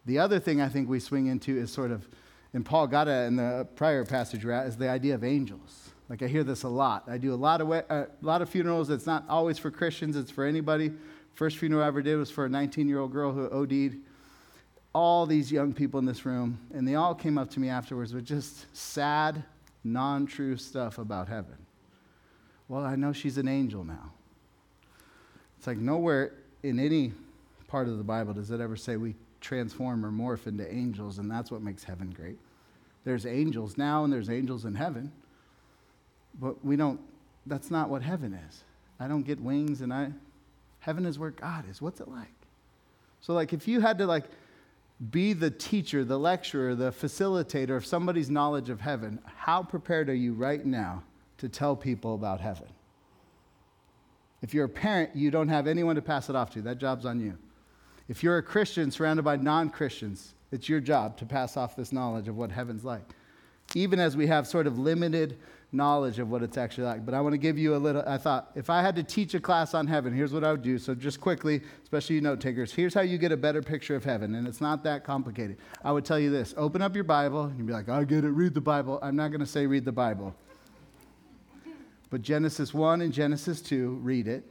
[0.06, 2.08] The other thing I think we swing into is sort of,
[2.54, 5.90] and Paul got it in the prior passage is the idea of angels.
[6.10, 7.06] Like I hear this a lot.
[7.08, 8.90] I do a lot of uh, a lot of funerals.
[8.90, 10.16] It's not always for Christians.
[10.16, 10.92] It's for anybody.
[11.34, 13.98] First funeral I ever did was for a 19-year-old girl who OD'd.
[14.94, 18.14] All these young people in this room, and they all came up to me afterwards
[18.14, 19.44] with just sad,
[19.84, 21.58] non-true stuff about heaven.
[22.68, 24.12] Well, I know she's an angel now.
[25.58, 27.14] It's like nowhere in any
[27.68, 31.30] part of the Bible does it ever say we transform or morph into angels, and
[31.30, 32.38] that's what makes heaven great.
[33.04, 35.12] There's angels now, and there's angels in heaven,
[36.40, 37.00] but we don't,
[37.46, 38.64] that's not what heaven is.
[39.00, 40.12] I don't get wings, and I,
[40.80, 41.82] heaven is where God is.
[41.82, 42.28] What's it like?
[43.22, 44.26] So, like, if you had to, like,
[45.12, 50.16] be the teacher, the lecturer, the facilitator of somebody's knowledge of heaven, how prepared are
[50.16, 51.04] you right now
[51.40, 52.68] to tell people about heaven?
[54.42, 56.62] If you're a parent, you don't have anyone to pass it off to.
[56.62, 57.38] That job's on you.
[58.10, 61.92] If you're a Christian surrounded by non Christians, it's your job to pass off this
[61.92, 63.04] knowledge of what heaven's like.
[63.74, 65.40] Even as we have sort of limited
[65.74, 67.06] knowledge of what it's actually like.
[67.06, 68.04] But I want to give you a little.
[68.06, 70.62] I thought if I had to teach a class on heaven, here's what I would
[70.62, 70.78] do.
[70.78, 74.04] So, just quickly, especially you note takers, here's how you get a better picture of
[74.04, 74.36] heaven.
[74.36, 75.58] And it's not that complicated.
[75.84, 78.24] I would tell you this open up your Bible, and you'd be like, I get
[78.24, 79.00] it, read the Bible.
[79.02, 80.36] I'm not going to say read the Bible.
[82.14, 84.44] But Genesis 1 and Genesis 2, read it.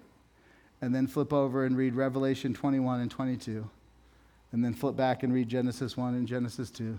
[0.80, 3.70] And then flip over and read Revelation 21 and 22.
[4.50, 6.98] And then flip back and read Genesis 1 and Genesis 2.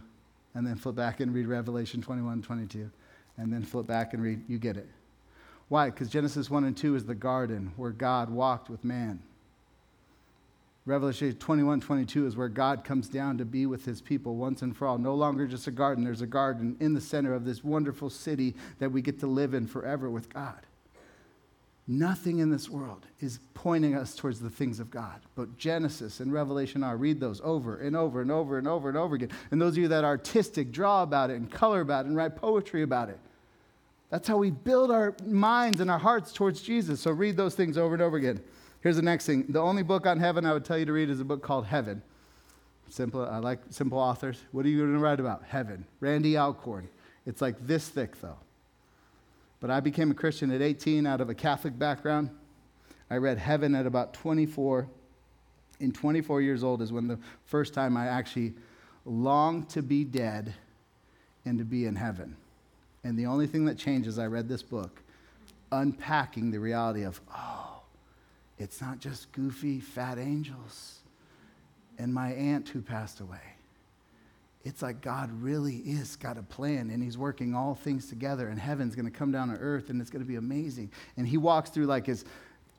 [0.55, 2.89] And then flip back and read Revelation 21 and 22.
[3.37, 4.87] And then flip back and read, you get it.
[5.69, 5.89] Why?
[5.89, 9.21] Because Genesis 1 and 2 is the garden where God walked with man.
[10.85, 14.75] Revelation 21 22 is where God comes down to be with his people once and
[14.75, 14.97] for all.
[14.97, 18.53] No longer just a garden, there's a garden in the center of this wonderful city
[18.79, 20.59] that we get to live in forever with God.
[21.85, 25.19] Nothing in this world is pointing us towards the things of God.
[25.35, 26.95] But Genesis and Revelation are.
[26.95, 29.31] Read those over and over and over and over and over again.
[29.51, 32.15] And those of you that are artistic, draw about it and color about it and
[32.15, 33.19] write poetry about it.
[34.09, 37.01] That's how we build our minds and our hearts towards Jesus.
[37.01, 38.41] So read those things over and over again.
[38.79, 39.45] Here's the next thing.
[39.49, 41.65] The only book on heaven I would tell you to read is a book called
[41.65, 42.01] Heaven.
[42.89, 44.39] Simple, I like simple authors.
[44.51, 45.43] What are you going to write about?
[45.47, 45.85] Heaven.
[45.99, 46.87] Randy Alcorn.
[47.25, 48.37] It's like this thick, though.
[49.63, 52.31] But I became a Christian at 18 out of a Catholic background.
[53.09, 54.89] I read Heaven at about 24.
[55.79, 58.55] In 24 years old is when the first time I actually
[59.05, 60.53] longed to be dead
[61.45, 62.35] and to be in heaven.
[63.05, 65.01] And the only thing that changed is I read this book,
[65.71, 67.83] unpacking the reality of, oh,
[68.59, 70.99] it's not just goofy, fat angels
[71.97, 73.52] and my aunt who passed away.
[74.63, 78.57] It's like God really is got a plan and he's working all things together and
[78.57, 80.89] heaven's going to come down to earth and it's going to be amazing.
[81.17, 82.23] And he walks through like his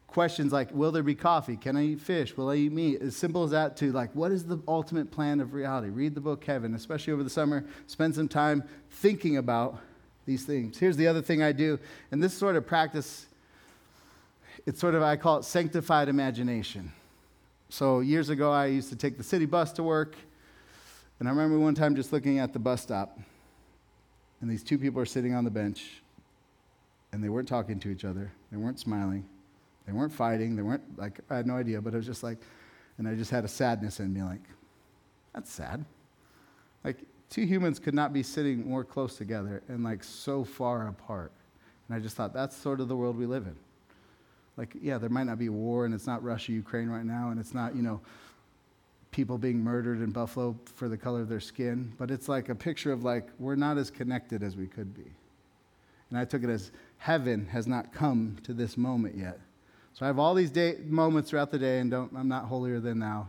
[0.06, 1.56] questions like will there be coffee?
[1.56, 2.36] Can I eat fish?
[2.36, 3.02] Will I eat meat?
[3.02, 5.90] As simple as that to like what is the ultimate plan of reality?
[5.90, 7.64] Read the book Heaven, especially over the summer.
[7.86, 9.78] Spend some time thinking about
[10.24, 10.78] these things.
[10.78, 11.78] Here's the other thing I do,
[12.10, 13.26] and this sort of practice
[14.66, 16.92] it's sort of I call it sanctified imagination.
[17.68, 20.16] So years ago, I used to take the city bus to work.
[21.18, 23.18] And I remember one time just looking at the bus stop,
[24.40, 26.02] and these two people are sitting on the bench,
[27.12, 28.32] and they weren't talking to each other.
[28.50, 29.24] They weren't smiling.
[29.86, 30.56] They weren't fighting.
[30.56, 32.38] They weren't, like, I had no idea, but it was just like,
[32.98, 34.42] and I just had a sadness in me, like,
[35.32, 35.84] that's sad.
[36.82, 36.98] Like,
[37.30, 41.32] two humans could not be sitting more close together and, like, so far apart.
[41.88, 43.56] And I just thought, that's sort of the world we live in.
[44.56, 47.40] Like, yeah, there might not be war, and it's not Russia, Ukraine right now, and
[47.40, 48.00] it's not, you know,
[49.14, 52.54] people being murdered in Buffalo for the color of their skin, but it's like a
[52.54, 55.08] picture of like, we're not as connected as we could be.
[56.10, 59.38] And I took it as heaven has not come to this moment yet.
[59.92, 62.80] So I have all these day, moments throughout the day, and don't, I'm not holier
[62.80, 63.28] than thou.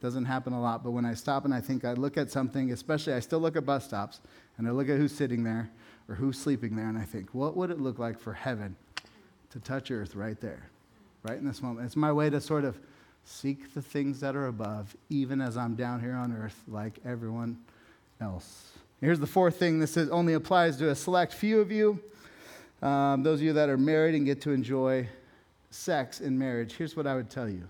[0.00, 2.72] Doesn't happen a lot, but when I stop and I think I look at something,
[2.72, 4.22] especially I still look at bus stops,
[4.56, 5.68] and I look at who's sitting there
[6.08, 8.74] or who's sleeping there, and I think, what would it look like for heaven
[9.50, 10.70] to touch earth right there,
[11.24, 11.84] right in this moment.
[11.84, 12.78] It's my way to sort of
[13.26, 17.58] seek the things that are above, even as I'm down here on earth like everyone
[18.20, 18.72] else.
[19.00, 22.00] Here's the fourth thing this is, only applies to a select few of you.
[22.80, 25.08] Um, those of you that are married and get to enjoy
[25.70, 27.68] sex in marriage, here's what I would tell you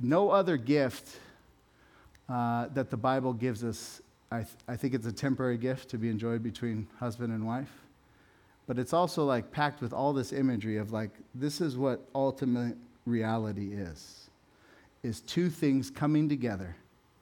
[0.00, 1.20] no other gift
[2.28, 4.00] uh, that the Bible gives us,
[4.32, 7.70] I, th- I think it's a temporary gift to be enjoyed between husband and wife
[8.66, 12.76] but it's also like packed with all this imagery of like this is what ultimate
[13.06, 14.23] reality is
[15.04, 16.76] is two things coming together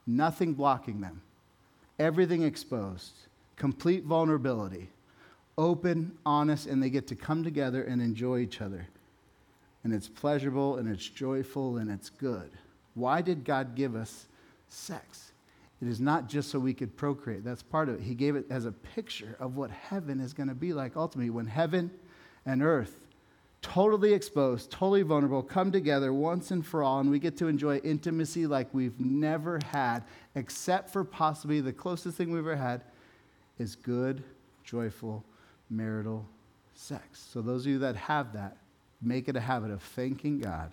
[0.04, 1.20] nothing blocking them.
[1.98, 3.12] Everything exposed
[3.56, 4.88] complete vulnerability
[5.58, 8.86] open honest and they get to come together and enjoy each other.
[9.84, 12.50] And it's pleasurable and it's joyful and it's good.
[12.94, 14.26] Why did god give us
[14.68, 15.32] sex?
[15.80, 17.44] It is not just so we could procreate.
[17.44, 18.00] That's part of it.
[18.02, 21.30] He gave it as a picture of what heaven is going to be like ultimately.
[21.30, 21.90] When heaven
[22.46, 23.01] and earth,
[23.62, 27.78] totally exposed, totally vulnerable, come together once and for all, and we get to enjoy
[27.78, 30.00] intimacy like we've never had,
[30.34, 32.82] except for possibly the closest thing we've ever had
[33.58, 34.22] is good,
[34.64, 35.24] joyful,
[35.70, 36.26] marital
[36.74, 37.26] sex.
[37.32, 38.56] So, those of you that have that,
[39.00, 40.70] make it a habit of thanking God.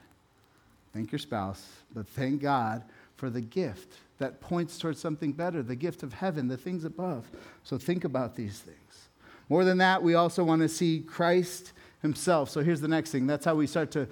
[0.93, 2.83] Thank your spouse, but thank God
[3.15, 7.29] for the gift that points towards something better, the gift of heaven, the things above.
[7.63, 9.09] So think about these things.
[9.47, 12.49] More than that, we also want to see Christ himself.
[12.49, 13.27] So here's the next thing.
[13.27, 14.07] That's how we start to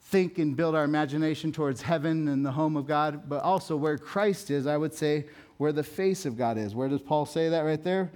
[0.00, 3.98] think and build our imagination towards heaven and the home of God, but also where
[3.98, 5.26] Christ is, I would say,
[5.58, 6.74] where the face of God is.
[6.74, 8.10] Where does Paul say that right there?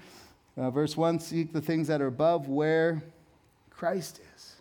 [0.57, 3.03] Uh, verse 1 Seek the things that are above where
[3.71, 4.57] Christ is.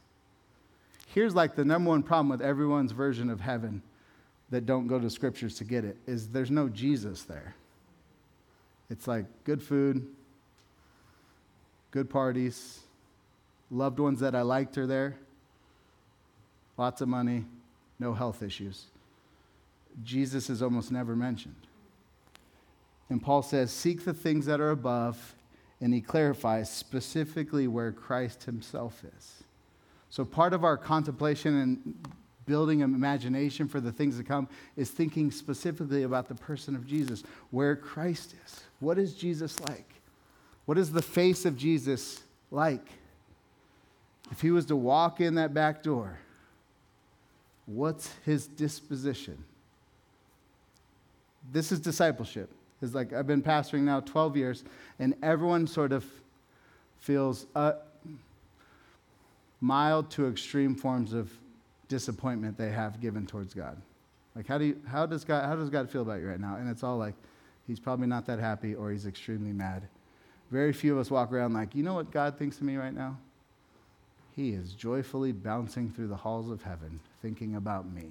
[1.07, 3.81] Here's like the number one problem with everyone's version of heaven
[4.49, 7.55] that don't go to scriptures to get it is there's no Jesus there.
[8.89, 10.07] It's like good food,
[11.91, 12.79] good parties,
[13.71, 15.15] loved ones that I liked are there,
[16.77, 17.45] lots of money,
[17.99, 18.85] no health issues.
[20.03, 21.55] Jesus is almost never mentioned.
[23.09, 25.35] And Paul says, Seek the things that are above,
[25.81, 29.43] and he clarifies specifically where Christ himself is.
[30.09, 31.95] So, part of our contemplation and
[32.45, 36.85] building an imagination for the things to come is thinking specifically about the person of
[36.87, 38.61] Jesus, where Christ is.
[38.79, 39.93] What is Jesus like?
[40.65, 42.87] What is the face of Jesus like?
[44.31, 46.19] If he was to walk in that back door,
[47.65, 49.43] what's his disposition?
[51.51, 52.49] This is discipleship.
[52.81, 54.63] It's like I've been pastoring now 12 years,
[54.99, 56.05] and everyone sort of
[56.99, 57.73] feels uh,
[59.61, 61.31] mild to extreme forms of
[61.87, 63.77] disappointment they have given towards God.
[64.35, 66.55] Like, how, do you, how, does God, how does God feel about you right now?
[66.55, 67.15] And it's all like,
[67.67, 69.83] he's probably not that happy or he's extremely mad.
[70.51, 72.93] Very few of us walk around like, you know what God thinks of me right
[72.93, 73.17] now?
[74.39, 78.09] He is joyfully bouncing through the halls of heaven thinking about me.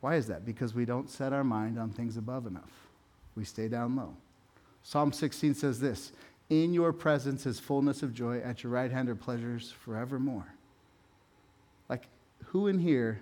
[0.00, 0.44] Why is that?
[0.44, 2.88] Because we don't set our mind on things above enough.
[3.36, 4.16] We stay down low.
[4.82, 6.10] Psalm 16 says this
[6.50, 10.52] In your presence is fullness of joy, at your right hand are pleasures forevermore.
[11.88, 12.08] Like,
[12.46, 13.20] who in here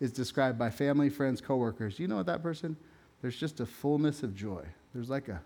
[0.00, 1.98] is described by family, friends, coworkers?
[1.98, 2.74] You know what that person?
[3.20, 4.64] There's just a fullness of joy.
[4.94, 5.42] There's like a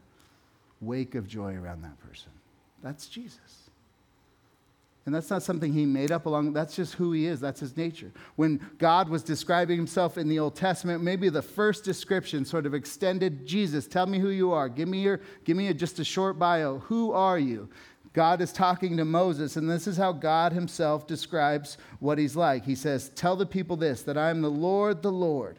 [0.81, 2.31] wake of joy around that person.
[2.85, 3.70] That's Jesus.
[5.11, 7.41] And that's not something he made up along, that's just who he is.
[7.41, 8.13] That's his nature.
[8.37, 12.75] When God was describing himself in the Old Testament, maybe the first description sort of
[12.75, 14.69] extended Jesus, tell me who you are.
[14.69, 16.79] Give me, your, give me a, just a short bio.
[16.79, 17.69] Who are you?
[18.13, 22.65] God is talking to Moses, and this is how God himself describes what he's like.
[22.65, 25.59] He says, Tell the people this, that I am the Lord, the Lord.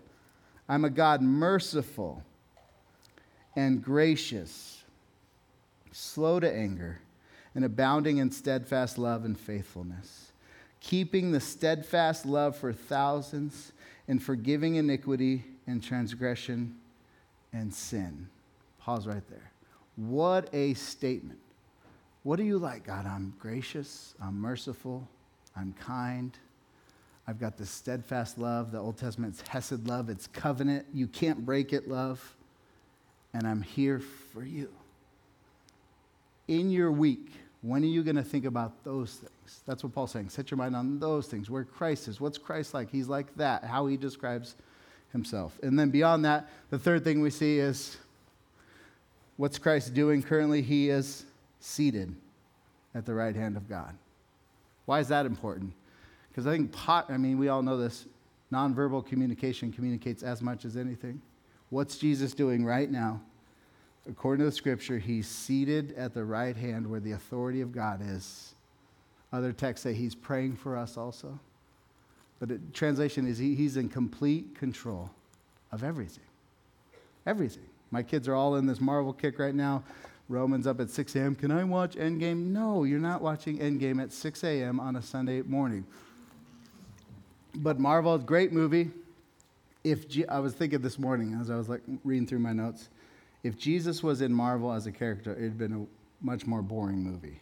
[0.70, 2.24] I'm a God merciful
[3.58, 4.82] and gracious,
[5.92, 7.02] slow to anger
[7.56, 10.32] and abounding in steadfast love and faithfulness,
[10.80, 13.74] keeping the steadfast love for thousands,
[14.08, 16.76] and forgiving iniquity and transgression
[17.54, 18.28] and sin.
[18.80, 19.52] Pause right there.
[19.96, 21.40] What a statement.
[22.24, 23.06] What are you like, God?
[23.06, 25.08] I'm gracious, I'm merciful,
[25.56, 26.38] I'm kind.
[27.28, 28.72] I've got this steadfast love.
[28.72, 30.88] The Old Testament's Hesed love, it's covenant.
[30.94, 32.36] You can't break it, love.
[33.34, 34.70] And I'm here for you
[36.48, 39.62] in your week, when are you going to think about those things?
[39.67, 40.30] That's what Paul's saying.
[40.30, 42.19] Set your mind on those things, where Christ is.
[42.19, 42.89] What's Christ like?
[42.89, 44.56] He's like that, how he describes
[45.12, 45.60] himself.
[45.62, 47.97] And then beyond that, the third thing we see is
[49.38, 50.62] what's Christ doing currently?
[50.62, 51.26] He is
[51.60, 52.15] seated
[52.95, 53.93] at the right hand of God.
[54.86, 55.74] Why is that important?
[56.30, 58.06] Because I think pot, I mean, we all know this
[58.52, 61.21] nonverbal communication communicates as much as anything.
[61.69, 63.21] What's Jesus doing right now?
[64.10, 68.02] According to the scripture, he's seated at the right hand where the authority of God
[68.04, 68.56] is.
[69.34, 71.40] Other texts say he's praying for us also.
[72.40, 75.12] But the translation is he, he's in complete control
[75.72, 76.24] of everything.
[77.26, 77.66] Everything.
[77.92, 79.84] My kids are all in this Marvel kick right now.
[80.28, 81.36] Roman's up at 6 a.m.
[81.36, 82.48] Can I watch Endgame?
[82.48, 84.80] No, you're not watching Endgame at 6 a.m.
[84.80, 85.86] on a Sunday morning.
[87.54, 88.92] But Marvel, great movie.
[89.84, 92.90] If G- I was thinking this morning as I was like reading through my notes,
[93.43, 97.39] if Jesus was in Marvel as a character, it'd been a much more boring movie.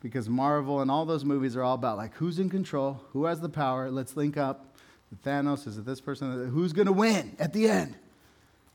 [0.00, 3.40] Because Marvel and all those movies are all about like who's in control, who has
[3.40, 4.64] the power, let's link up.
[5.24, 6.50] Thanos, is it this person?
[6.50, 7.94] Who's going to win at the end?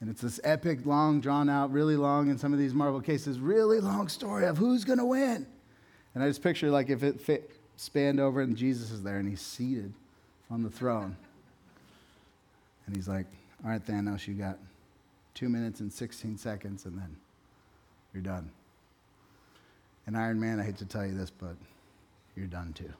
[0.01, 3.39] And it's this epic, long, drawn out, really long in some of these Marvel cases,
[3.39, 5.45] really long story of who's going to win.
[6.13, 9.29] And I just picture like if it fit, spanned over and Jesus is there and
[9.29, 9.93] he's seated
[10.49, 11.15] on the throne.
[12.86, 13.27] And he's like,
[13.63, 14.57] All right, Thanos, you got
[15.34, 17.15] two minutes and 16 seconds, and then
[18.13, 18.52] you're done.
[20.06, 21.56] And Iron Man, I hate to tell you this, but
[22.36, 22.91] you're done too.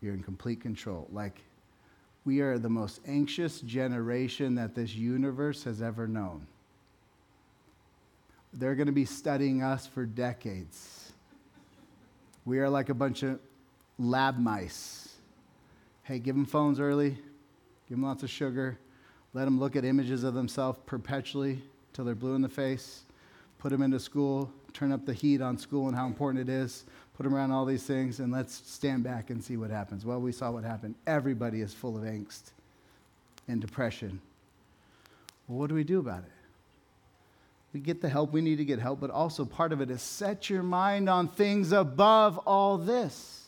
[0.00, 1.08] You're in complete control.
[1.12, 1.40] Like,
[2.24, 6.46] we are the most anxious generation that this universe has ever known.
[8.52, 11.12] They're going to be studying us for decades.
[12.44, 13.40] We are like a bunch of
[13.98, 15.16] lab mice.
[16.02, 18.78] Hey, give them phones early, give them lots of sugar,
[19.38, 23.02] let them look at images of themselves perpetually till they're blue in the face.
[23.60, 26.84] Put them into school, turn up the heat on school and how important it is.
[27.16, 30.04] Put them around all these things, and let's stand back and see what happens.
[30.04, 30.96] Well, we saw what happened.
[31.06, 32.50] Everybody is full of angst
[33.46, 34.20] and depression.
[35.46, 36.32] Well, what do we do about it?
[37.72, 40.02] We get the help we need to get help, but also part of it is
[40.02, 43.46] set your mind on things above all this.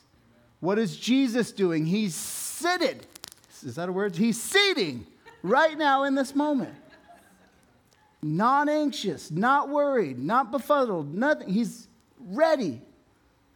[0.60, 1.84] What is Jesus doing?
[1.84, 3.08] He's seated.
[3.64, 4.14] Is that a word?
[4.14, 5.08] He's seating
[5.42, 6.74] right now in this moment.
[8.22, 11.48] Not anxious, not worried, not befuddled, nothing.
[11.48, 12.82] He's ready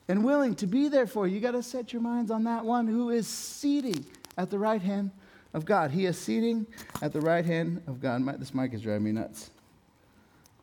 [0.08, 1.34] and willing to be there for you.
[1.34, 4.06] You got to set your minds on that one who is seating
[4.38, 5.10] at the right hand
[5.52, 5.90] of God.
[5.90, 6.66] He is seating
[7.02, 8.24] at the right hand of God.
[8.40, 9.50] This mic is driving me nuts.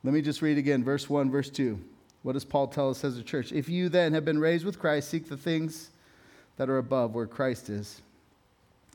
[0.04, 1.80] Let me just read again, verse 1, verse 2.
[2.24, 3.52] What does Paul tell us as a church?
[3.52, 5.91] If you then have been raised with Christ, seek the things
[6.58, 8.02] that are above where Christ is,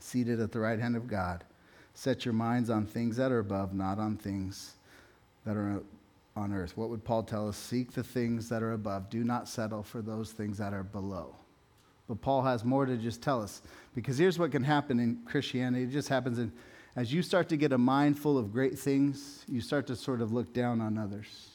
[0.00, 1.44] seated at the right hand of God.
[1.96, 4.74] Set your minds on things that are above, not on things
[5.46, 5.80] that are
[6.36, 6.76] on earth.
[6.76, 7.56] What would Paul tell us?
[7.56, 9.08] Seek the things that are above.
[9.08, 11.34] Do not settle for those things that are below.
[12.06, 13.62] But Paul has more to just tell us.
[13.94, 16.52] Because here's what can happen in Christianity it just happens in,
[16.96, 20.20] as you start to get a mind full of great things, you start to sort
[20.20, 21.48] of look down on others.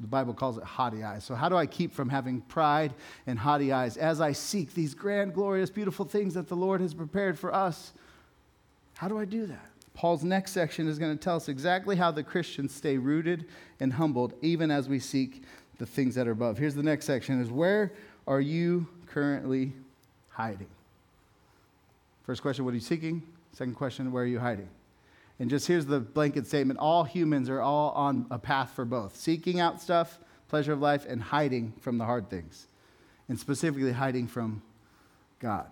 [0.00, 1.24] The Bible calls it haughty eyes.
[1.24, 2.94] So, how do I keep from having pride
[3.26, 6.94] and haughty eyes as I seek these grand, glorious, beautiful things that the Lord has
[6.94, 7.92] prepared for us?
[8.94, 9.70] How do I do that?
[10.00, 13.44] Paul's next section is going to tell us exactly how the Christians stay rooted
[13.80, 15.42] and humbled even as we seek
[15.76, 16.56] the things that are above.
[16.56, 17.92] Here's the next section is where
[18.26, 19.74] are you currently
[20.30, 20.70] hiding?
[22.22, 23.22] First question, what are you seeking?
[23.52, 24.70] Second question, where are you hiding?
[25.38, 29.14] And just here's the blanket statement all humans are all on a path for both
[29.16, 32.68] seeking out stuff, pleasure of life, and hiding from the hard things,
[33.28, 34.62] and specifically hiding from
[35.40, 35.66] God.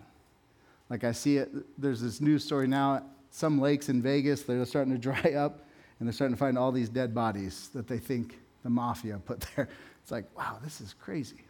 [0.87, 1.49] Like I see it,
[1.81, 3.01] there's this news story now.
[3.31, 5.65] Some lakes in Vegas, they're starting to dry up,
[5.99, 9.45] and they're starting to find all these dead bodies that they think the mafia put
[9.55, 9.69] there.
[10.01, 11.43] It's like, wow, this is crazy.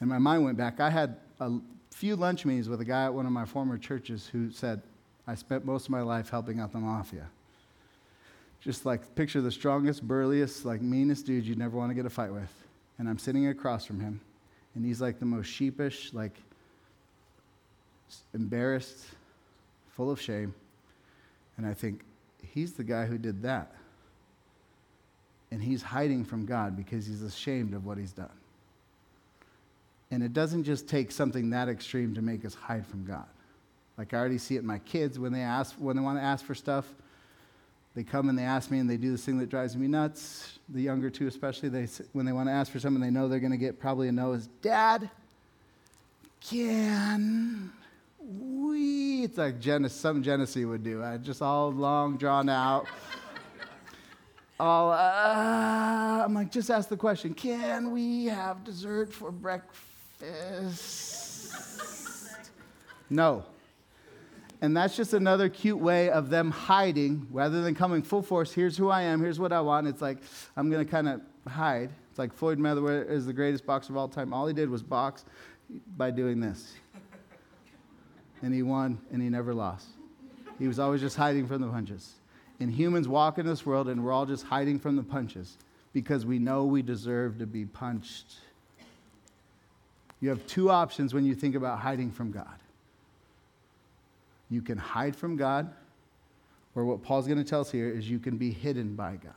[0.00, 0.78] And my mind went back.
[0.78, 1.52] I had a
[1.90, 4.82] few lunch meetings with a guy at one of my former churches who said,
[5.26, 7.28] I spent most of my life helping out the mafia.
[8.60, 12.10] Just like picture the strongest, burliest, like meanest dude you'd never want to get a
[12.10, 12.52] fight with.
[12.98, 14.20] And I'm sitting across from him,
[14.74, 16.36] and he's like the most sheepish, like
[18.34, 19.06] embarrassed,
[19.96, 20.54] full of shame.
[21.56, 22.02] And I think,
[22.52, 23.72] he's the guy who did that.
[25.50, 28.30] And he's hiding from God because he's ashamed of what he's done.
[30.10, 33.26] And it doesn't just take something that extreme to make us hide from God.
[33.96, 36.22] Like I already see it in my kids when they ask when they want to
[36.22, 36.86] ask for stuff.
[37.94, 40.58] They come and they ask me and they do this thing that drives me nuts.
[40.70, 43.38] The younger two, especially, they when they want to ask for something, they know they're
[43.38, 44.32] going to get probably a no.
[44.32, 45.10] Is Dad,
[46.40, 47.70] can
[48.24, 49.24] we?
[49.24, 49.56] It's like
[49.90, 51.04] some Genesee would do.
[51.22, 52.86] Just all long drawn out.
[54.60, 57.34] all uh, I'm like, just ask the question.
[57.34, 61.12] Can we have dessert for breakfast?
[63.10, 63.44] No.
[64.62, 68.52] And that's just another cute way of them hiding rather than coming full force.
[68.52, 69.20] Here's who I am.
[69.20, 69.88] Here's what I want.
[69.88, 70.18] It's like,
[70.56, 71.90] I'm going to kind of hide.
[72.10, 74.32] It's like Floyd Mayweather is the greatest boxer of all time.
[74.32, 75.24] All he did was box
[75.96, 76.74] by doing this.
[78.42, 79.86] And he won and he never lost.
[80.58, 82.14] He was always just hiding from the punches.
[82.60, 85.56] And humans walk in this world and we're all just hiding from the punches
[85.92, 88.36] because we know we deserve to be punched.
[90.20, 92.62] You have two options when you think about hiding from God
[94.52, 95.72] you can hide from God,
[96.74, 99.32] or what Paul's going to tell us here is you can be hidden by God.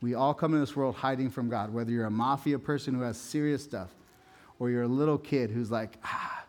[0.00, 3.02] We all come in this world hiding from God, whether you're a mafia person who
[3.02, 3.90] has serious stuff,
[4.58, 6.41] or you're a little kid who's like, ah,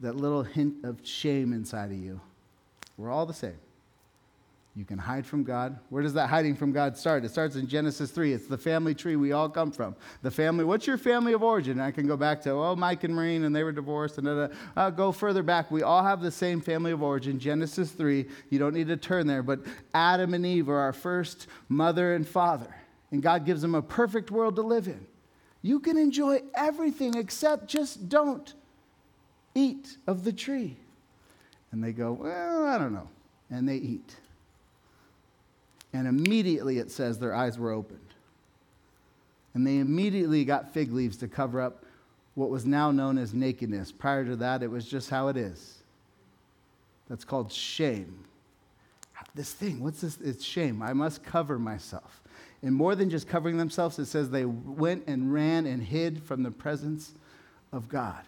[0.00, 2.20] that little hint of shame inside of you.
[2.96, 3.58] We're all the same.
[4.74, 5.78] You can hide from God.
[5.90, 7.26] Where does that hiding from God start?
[7.26, 8.32] It starts in Genesis 3.
[8.32, 9.94] It's the family tree we all come from.
[10.22, 11.78] The family, what's your family of origin?
[11.78, 14.16] I can go back to, oh, Mike and Maureen, and they were divorced.
[14.16, 14.54] And da, da.
[14.74, 15.70] I'll uh, go further back.
[15.70, 17.38] We all have the same family of origin.
[17.38, 18.26] Genesis 3.
[18.48, 19.60] You don't need to turn there, but
[19.92, 22.74] Adam and Eve are our first mother and father.
[23.10, 25.06] And God gives them a perfect world to live in.
[25.60, 28.54] You can enjoy everything except just don't
[29.54, 30.76] eat of the tree.
[31.70, 33.08] And they go, well, I don't know.
[33.50, 34.16] And they eat.
[35.92, 37.98] And immediately it says their eyes were opened.
[39.54, 41.84] And they immediately got fig leaves to cover up
[42.34, 43.92] what was now known as nakedness.
[43.92, 45.78] Prior to that, it was just how it is.
[47.08, 48.24] That's called shame.
[49.34, 50.18] This thing, what's this?
[50.22, 50.82] It's shame.
[50.82, 52.22] I must cover myself.
[52.62, 56.42] And more than just covering themselves, it says they went and ran and hid from
[56.42, 57.14] the presence
[57.72, 58.22] of God.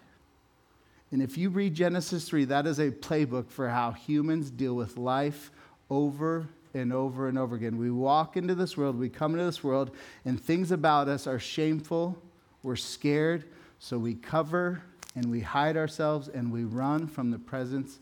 [1.15, 4.97] And if you read Genesis 3, that is a playbook for how humans deal with
[4.97, 5.53] life
[5.89, 7.79] over and over and over again.
[7.79, 9.93] We walk into this world, we come into this world,
[10.25, 12.21] and things about us are shameful,
[12.65, 13.45] we're scared,
[13.79, 14.83] so we cover
[15.15, 18.01] and we hide ourselves and we run from the presence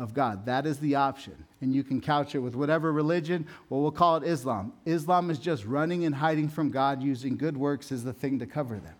[0.00, 0.44] of God.
[0.46, 1.36] That is the option.
[1.60, 3.46] And you can couch it with whatever religion.
[3.70, 4.72] Well, we'll call it Islam.
[4.84, 8.46] Islam is just running and hiding from God using good works as the thing to
[8.46, 8.96] cover them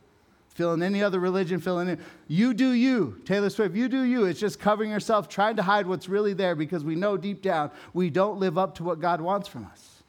[0.58, 2.00] fill in any other religion, fill in.
[2.26, 4.24] You do you, Taylor Swift, you do you.
[4.24, 7.70] It's just covering yourself, trying to hide what's really there because we know deep down
[7.94, 10.02] we don't live up to what God wants from us.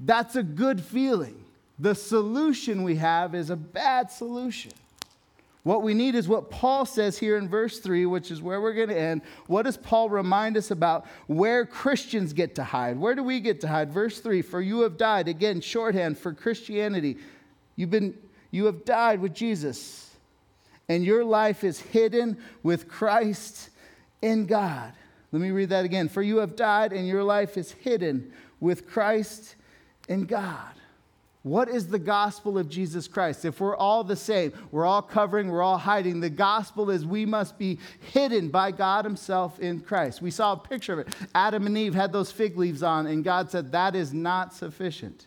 [0.00, 1.44] That's a good feeling.
[1.78, 4.72] The solution we have is a bad solution.
[5.62, 8.72] What we need is what Paul says here in verse 3, which is where we're
[8.72, 9.20] going to end.
[9.46, 12.96] What does Paul remind us about where Christians get to hide?
[12.96, 13.92] Where do we get to hide?
[13.92, 15.28] Verse 3 For you have died.
[15.28, 17.18] Again, shorthand for Christianity.
[17.74, 18.14] You've been
[18.56, 20.10] you have died with Jesus,
[20.88, 23.68] and your life is hidden with Christ
[24.22, 24.92] in God.
[25.30, 26.08] Let me read that again.
[26.08, 29.56] For you have died, and your life is hidden with Christ
[30.08, 30.72] in God.
[31.42, 33.44] What is the gospel of Jesus Christ?
[33.44, 37.26] If we're all the same, we're all covering, we're all hiding, the gospel is we
[37.26, 37.78] must be
[38.12, 40.22] hidden by God Himself in Christ.
[40.22, 41.14] We saw a picture of it.
[41.34, 45.26] Adam and Eve had those fig leaves on, and God said, That is not sufficient.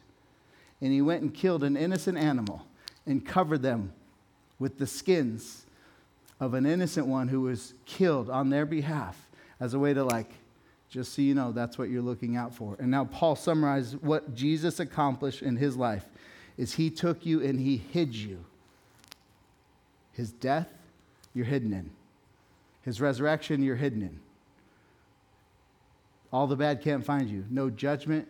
[0.81, 2.65] And He went and killed an innocent animal
[3.09, 3.91] and covered them
[4.59, 5.65] with the skins
[6.39, 9.27] of an innocent one who was killed on their behalf
[9.59, 10.31] as a way to, like,
[10.89, 12.75] just so you know, that's what you're looking out for.
[12.79, 16.05] And now Paul summarizes what Jesus accomplished in his life
[16.57, 18.43] is he took you and he hid you.
[20.13, 20.67] His death,
[21.33, 21.91] you're hidden in.
[22.81, 24.19] His resurrection, you're hidden in.
[26.31, 27.45] All the bad can't find you.
[27.49, 28.27] No judgment,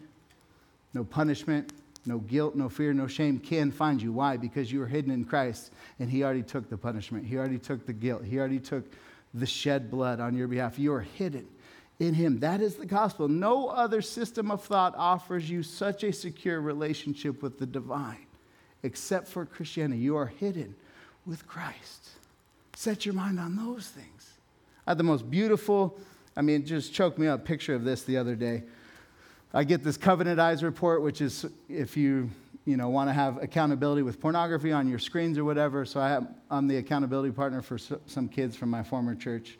[0.93, 1.71] no punishment,
[2.05, 4.11] no guilt, no fear, no shame can find you.
[4.11, 4.37] Why?
[4.37, 7.25] Because you are hidden in Christ and He already took the punishment.
[7.25, 8.23] He already took the guilt.
[8.23, 8.85] He already took
[9.33, 10.79] the shed blood on your behalf.
[10.79, 11.47] You are hidden
[11.99, 12.39] in Him.
[12.39, 13.27] That is the gospel.
[13.27, 18.25] No other system of thought offers you such a secure relationship with the divine
[18.83, 20.01] except for Christianity.
[20.01, 20.75] You are hidden
[21.25, 22.09] with Christ.
[22.75, 24.33] Set your mind on those things.
[24.87, 25.99] I had the most beautiful,
[26.35, 28.63] I mean, just choked me up picture of this the other day.
[29.53, 32.29] I get this Covenant Eyes report, which is if you
[32.65, 35.85] you know want to have accountability with pornography on your screens or whatever.
[35.85, 36.19] So I
[36.51, 39.57] I'm the accountability partner for some kids from my former church.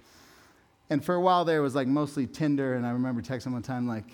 [0.91, 2.75] And for a while there, it was like mostly Tinder.
[2.75, 4.11] And I remember texting one time like,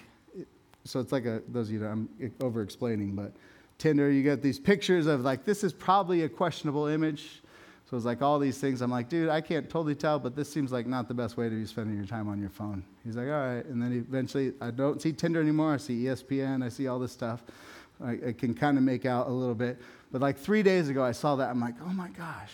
[0.84, 2.10] so it's like a those of you know I'm
[2.42, 3.34] over explaining, but
[3.78, 7.42] Tinder, you get these pictures of like this is probably a questionable image.
[7.90, 8.82] So it's like all these things.
[8.82, 11.50] I'm like, dude, I can't totally tell, but this seems like not the best way
[11.50, 12.84] to be spending your time on your phone.
[13.04, 13.66] He's like, all right.
[13.66, 15.76] And then eventually, I don't see Tinder anymore.
[15.76, 16.64] I see ESPN.
[16.64, 17.44] I see all this stuff.
[18.04, 19.80] I, I can kind of make out a little bit.
[20.12, 21.50] But like three days ago, I saw that.
[21.50, 22.52] I'm like, oh my gosh.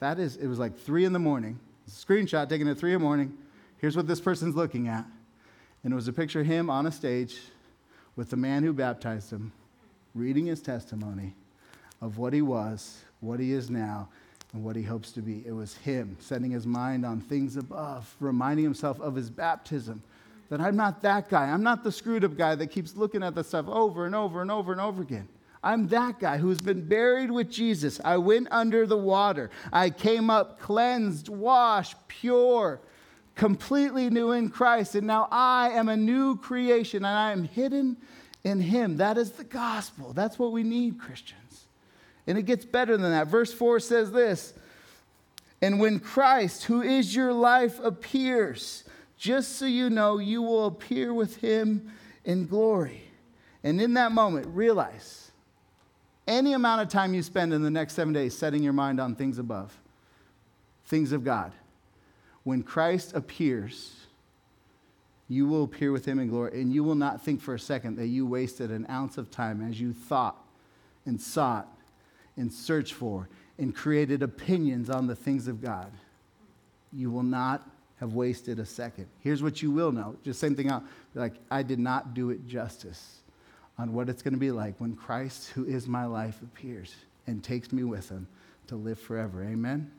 [0.00, 1.58] That is, it was like three in the morning.
[1.88, 3.38] Screenshot taken at three in the morning.
[3.78, 5.04] Here's what this person's looking at.
[5.84, 7.38] And it was a picture of him on a stage
[8.16, 9.52] with the man who baptized him,
[10.14, 11.34] reading his testimony
[12.00, 14.08] of what he was, what he is now,
[14.52, 15.42] and what he hopes to be.
[15.46, 20.02] It was him setting his mind on things above, reminding himself of his baptism.
[20.48, 21.44] That I'm not that guy.
[21.44, 24.40] I'm not the screwed up guy that keeps looking at the stuff over and over
[24.40, 25.28] and over and over again.
[25.62, 28.00] I'm that guy who's been buried with Jesus.
[28.04, 29.50] I went under the water.
[29.72, 32.80] I came up cleansed, washed, pure,
[33.34, 34.94] completely new in Christ.
[34.94, 37.96] And now I am a new creation and I am hidden
[38.44, 38.98] in Him.
[38.98, 40.12] That is the gospel.
[40.12, 41.67] That's what we need, Christians.
[42.28, 43.26] And it gets better than that.
[43.26, 44.52] Verse 4 says this
[45.62, 48.84] And when Christ, who is your life, appears,
[49.16, 51.90] just so you know, you will appear with him
[52.24, 53.02] in glory.
[53.64, 55.32] And in that moment, realize
[56.28, 59.14] any amount of time you spend in the next seven days setting your mind on
[59.14, 59.76] things above,
[60.84, 61.52] things of God,
[62.44, 63.96] when Christ appears,
[65.28, 67.96] you will appear with him in glory, and you will not think for a second
[67.96, 70.36] that you wasted an ounce of time as you thought
[71.06, 71.77] and sought
[72.38, 73.28] and searched for
[73.58, 75.90] and created opinions on the things of God,
[76.92, 77.68] you will not
[78.00, 79.06] have wasted a second.
[79.20, 80.16] Here's what you will know.
[80.24, 80.84] Just same thing out.
[81.14, 83.18] Like, I did not do it justice
[83.76, 86.94] on what it's going to be like when Christ, who is my life, appears
[87.26, 88.26] and takes me with him
[88.68, 89.44] to live forever.
[89.44, 89.90] Amen?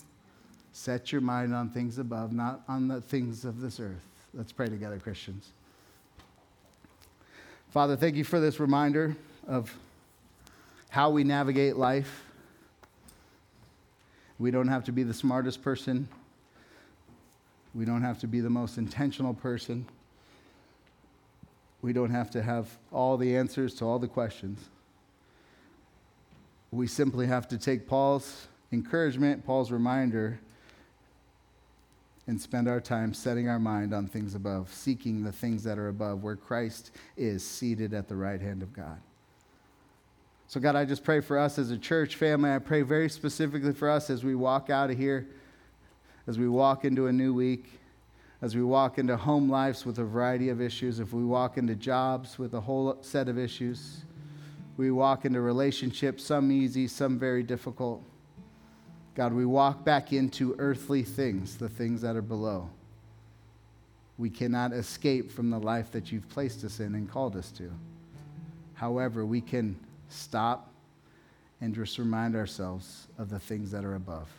[0.72, 4.06] Set your mind on things above, not on the things of this earth.
[4.34, 5.50] Let's pray together, Christians.
[7.70, 9.16] Father, thank you for this reminder
[9.48, 9.76] of
[10.90, 12.24] how we navigate life.
[14.40, 16.08] We don't have to be the smartest person.
[17.76, 19.86] We don't have to be the most intentional person.
[21.82, 24.70] We don't have to have all the answers to all the questions.
[26.72, 30.40] We simply have to take Paul's encouragement, Paul's reminder,
[32.28, 35.88] and spend our time setting our mind on things above, seeking the things that are
[35.88, 39.00] above, where Christ is seated at the right hand of God.
[40.50, 42.52] So, God, I just pray for us as a church family.
[42.52, 45.28] I pray very specifically for us as we walk out of here,
[46.26, 47.80] as we walk into a new week,
[48.42, 51.76] as we walk into home lives with a variety of issues, if we walk into
[51.76, 54.02] jobs with a whole set of issues,
[54.76, 58.02] we walk into relationships, some easy, some very difficult.
[59.14, 62.72] God, we walk back into earthly things, the things that are below.
[64.18, 67.72] We cannot escape from the life that you've placed us in and called us to.
[68.74, 69.78] However, we can
[70.10, 70.74] stop
[71.62, 74.30] and just remind ourselves of the things that are above.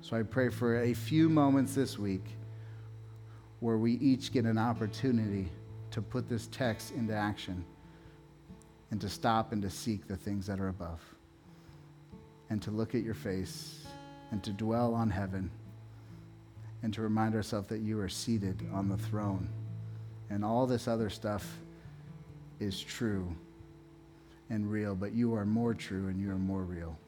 [0.00, 2.24] So I pray for a few moments this week
[3.60, 5.48] where we each get an opportunity
[5.90, 7.64] to put this text into action
[8.90, 11.00] and to stop and to seek the things that are above
[12.50, 13.86] and to look at your face
[14.30, 15.50] and to dwell on heaven
[16.82, 19.48] and to remind ourselves that you are seated on the throne
[20.30, 21.58] and all this other stuff
[22.60, 23.34] is true
[24.50, 26.98] and real, but you are more true and you are more real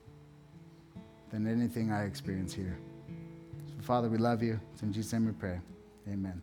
[1.31, 2.79] than anything I experience here.
[3.67, 4.61] So, Father, we love you.
[4.73, 5.61] It's in Jesus' name we pray.
[6.09, 6.43] Amen.